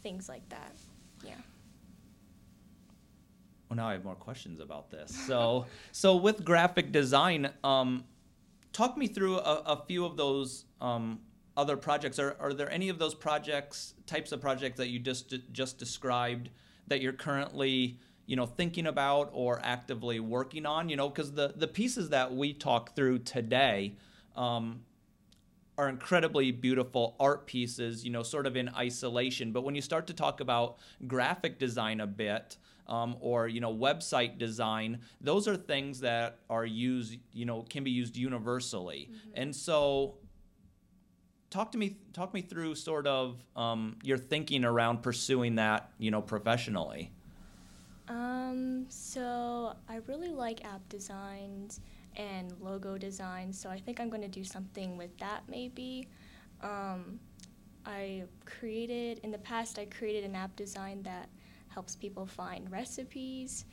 things 0.02 0.28
like 0.28 0.48
that. 0.48 0.72
Yeah. 1.22 1.34
well, 3.68 3.76
now 3.76 3.88
I 3.88 3.92
have 3.92 4.04
more 4.04 4.16
questions 4.16 4.58
about 4.58 4.90
this. 4.90 5.14
So, 5.26 5.66
so 5.92 6.16
with 6.16 6.44
graphic 6.44 6.90
design, 6.90 7.50
um, 7.62 8.04
talk 8.72 8.96
me 8.96 9.06
through 9.06 9.38
a, 9.38 9.62
a 9.66 9.84
few 9.86 10.04
of 10.04 10.16
those 10.16 10.64
um, 10.80 11.20
other 11.56 11.76
projects. 11.76 12.18
Are, 12.18 12.36
are 12.40 12.52
there 12.52 12.70
any 12.70 12.88
of 12.88 12.98
those 12.98 13.14
projects, 13.14 13.94
types 14.06 14.32
of 14.32 14.40
projects 14.40 14.78
that 14.78 14.88
you 14.88 14.98
just 14.98 15.34
just 15.52 15.78
described 15.78 16.50
that 16.88 17.00
you're 17.00 17.12
currently, 17.12 17.98
you 18.26 18.36
know, 18.36 18.46
thinking 18.46 18.86
about 18.86 19.30
or 19.32 19.60
actively 19.62 20.20
working 20.20 20.66
on? 20.66 20.88
You 20.88 20.96
know, 20.96 21.08
because 21.08 21.32
the 21.32 21.52
the 21.56 21.68
pieces 21.68 22.10
that 22.10 22.34
we 22.34 22.52
talk 22.52 22.94
through 22.94 23.20
today. 23.20 23.96
Um, 24.36 24.82
are 25.80 25.88
incredibly 25.88 26.50
beautiful 26.50 27.16
art 27.18 27.46
pieces, 27.46 28.04
you 28.04 28.10
know, 28.10 28.22
sort 28.22 28.46
of 28.46 28.54
in 28.54 28.68
isolation. 28.76 29.50
But 29.50 29.62
when 29.62 29.74
you 29.74 29.80
start 29.80 30.06
to 30.08 30.12
talk 30.12 30.42
about 30.42 30.76
graphic 31.06 31.58
design 31.58 32.00
a 32.00 32.06
bit, 32.06 32.58
um, 32.86 33.16
or 33.20 33.48
you 33.48 33.60
know, 33.60 33.74
website 33.74 34.36
design, 34.36 35.00
those 35.22 35.48
are 35.48 35.56
things 35.56 36.00
that 36.00 36.40
are 36.50 36.66
used, 36.66 37.16
you 37.32 37.46
know, 37.46 37.62
can 37.62 37.82
be 37.82 37.90
used 37.90 38.14
universally. 38.14 39.08
Mm-hmm. 39.10 39.30
And 39.40 39.56
so, 39.56 40.16
talk 41.48 41.72
to 41.72 41.78
me, 41.78 41.96
talk 42.12 42.34
me 42.34 42.42
through 42.42 42.74
sort 42.74 43.06
of 43.06 43.42
um, 43.56 43.96
your 44.02 44.18
thinking 44.18 44.66
around 44.66 45.02
pursuing 45.02 45.54
that, 45.54 45.92
you 45.98 46.10
know, 46.10 46.20
professionally. 46.20 47.10
Um, 48.06 48.84
so 48.90 49.76
I 49.88 50.00
really 50.08 50.32
like 50.32 50.62
app 50.62 50.86
designs 50.90 51.80
and 52.16 52.52
logo 52.60 52.98
design. 52.98 53.52
So 53.52 53.70
I 53.70 53.78
think 53.78 54.00
I'm 54.00 54.08
going 54.08 54.22
to 54.22 54.28
do 54.28 54.44
something 54.44 54.96
with 54.96 55.16
that 55.18 55.42
maybe. 55.48 56.08
Um, 56.62 57.20
I 57.86 58.24
created, 58.44 59.20
in 59.22 59.30
the 59.30 59.38
past, 59.38 59.78
I 59.78 59.86
created 59.86 60.24
an 60.24 60.34
app 60.34 60.54
design 60.56 61.02
that 61.04 61.28
helps 61.68 61.96
people 61.96 62.26
find 62.26 62.70
recipes, 62.70 63.64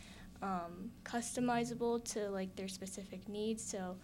um, 0.41 0.91
customizable 1.03 2.03
to 2.13 2.29
like 2.29 2.55
their 2.55 2.67
specific 2.67 3.27
needs. 3.27 3.63
So 3.63 3.97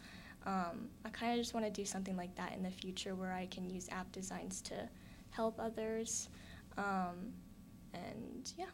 um, 0.45 0.89
I 1.05 1.09
kind 1.09 1.31
of 1.31 1.37
just 1.37 1.53
want 1.53 1.65
to 1.65 1.71
do 1.71 1.85
something 1.85 2.17
like 2.17 2.35
that 2.35 2.53
in 2.53 2.63
the 2.63 2.71
future 2.71 3.15
where 3.15 3.31
I 3.31 3.45
can 3.45 3.69
use 3.69 3.87
app 3.89 4.11
designs 4.11 4.61
to 4.63 4.89
help 5.29 5.59
others. 5.59 6.29
Um, 6.77 7.31
and 7.93 8.51
yeah. 8.57 8.65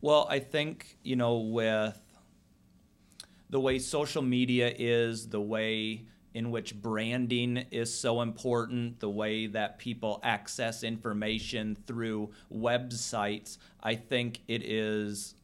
Well, 0.00 0.26
I 0.30 0.38
think, 0.38 0.96
you 1.02 1.16
know, 1.16 1.38
with 1.38 1.98
the 3.52 3.60
way 3.60 3.78
social 3.78 4.22
media 4.22 4.74
is, 4.76 5.28
the 5.28 5.40
way 5.40 6.06
in 6.32 6.50
which 6.50 6.74
branding 6.74 7.58
is 7.70 7.94
so 7.94 8.22
important, 8.22 8.98
the 8.98 9.10
way 9.10 9.46
that 9.46 9.78
people 9.78 10.18
access 10.24 10.82
information 10.82 11.76
through 11.86 12.30
websites, 12.50 13.58
I 13.82 13.94
think 13.94 14.40
it 14.48 14.62
is 14.64 15.34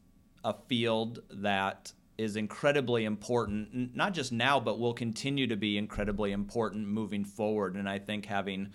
a 0.43 0.55
field 0.67 1.19
that 1.29 1.93
is 2.17 2.35
incredibly 2.35 3.05
important, 3.05 3.95
not 3.95 4.15
just 4.15 4.31
now, 4.31 4.59
but 4.59 4.79
will 4.79 4.95
continue 4.95 5.45
to 5.45 5.55
be 5.55 5.77
incredibly 5.77 6.31
important 6.31 6.87
moving 6.87 7.23
forward. 7.23 7.75
And 7.75 7.87
I 7.87 7.99
think 7.99 8.25
having 8.25 8.69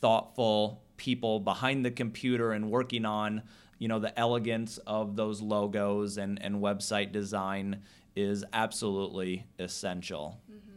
thoughtful 0.00 0.84
people 0.96 1.40
behind 1.40 1.84
the 1.84 1.90
computer 1.90 2.52
and 2.52 2.70
working 2.70 3.04
on 3.04 3.42
you 3.78 3.88
know 3.88 3.98
the 3.98 4.18
elegance 4.18 4.78
of 4.86 5.16
those 5.16 5.42
logos 5.42 6.16
and, 6.16 6.40
and 6.42 6.56
website 6.56 7.12
design 7.12 7.82
is 8.16 8.44
absolutely 8.52 9.46
essential. 9.58 10.40
Mm-hmm. 10.50 10.75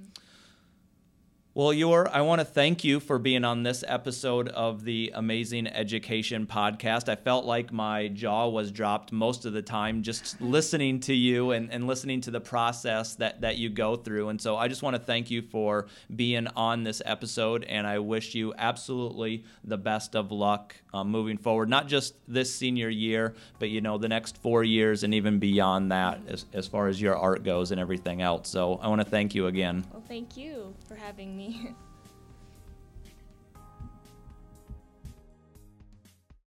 Well, 1.60 1.74
Yor, 1.74 2.08
I 2.10 2.22
want 2.22 2.40
to 2.40 2.46
thank 2.46 2.86
you 2.86 3.02
for 3.02 3.20
being 3.20 3.44
on 3.44 3.64
this 3.64 3.84
episode 3.86 4.48
of 4.48 4.86
the 4.86 5.12
Amazing 5.14 5.68
Education 5.68 6.48
Podcast. 6.48 7.10
I 7.10 7.18
felt 7.18 7.44
like 7.44 7.74
my 7.74 8.08
jaw 8.08 8.48
was 8.48 8.72
dropped 8.72 9.12
most 9.12 9.44
of 9.44 9.52
the 9.52 9.62
time 9.62 10.02
just 10.02 10.40
listening 10.40 11.02
to 11.02 11.14
you 11.14 11.52
and, 11.52 11.70
and 11.70 11.86
listening 11.86 12.22
to 12.22 12.32
the 12.32 12.40
process 12.40 13.16
that, 13.16 13.42
that 13.42 13.58
you 13.58 13.68
go 13.68 13.98
through. 13.98 14.30
And 14.30 14.42
so 14.42 14.56
I 14.56 14.70
just 14.70 14.84
want 14.84 14.96
to 14.96 15.02
thank 15.02 15.30
you 15.30 15.42
for 15.42 15.88
being 16.16 16.48
on 16.56 16.84
this 16.84 17.02
episode, 17.04 17.66
and 17.66 17.86
I 17.86 18.00
wish 18.00 18.36
you 18.36 18.54
absolutely 18.58 19.44
the 19.66 19.78
best 19.78 20.16
of 20.16 20.32
luck 20.32 20.78
um, 20.94 21.12
moving 21.12 21.38
forward, 21.38 21.68
not 21.68 21.90
just 21.90 22.16
this 22.26 22.56
senior 22.56 22.88
year, 22.88 23.36
but, 23.60 23.70
you 23.70 23.82
know, 23.82 23.98
the 23.98 24.08
next 24.08 24.38
four 24.38 24.64
years 24.64 25.04
and 25.04 25.14
even 25.14 25.40
beyond 25.40 25.92
that 25.92 26.22
as, 26.30 26.46
as 26.54 26.68
far 26.68 26.88
as 26.88 27.02
your 27.02 27.18
art 27.18 27.44
goes 27.44 27.72
and 27.72 27.82
everything 27.82 28.22
else. 28.22 28.48
So 28.48 28.80
I 28.82 28.88
want 28.88 29.02
to 29.02 29.08
thank 29.10 29.36
you 29.36 29.48
again. 29.48 29.86
Well, 29.92 30.02
thank 30.08 30.38
you 30.38 30.74
for 30.88 30.96
having 30.96 31.49
me. 31.50 31.76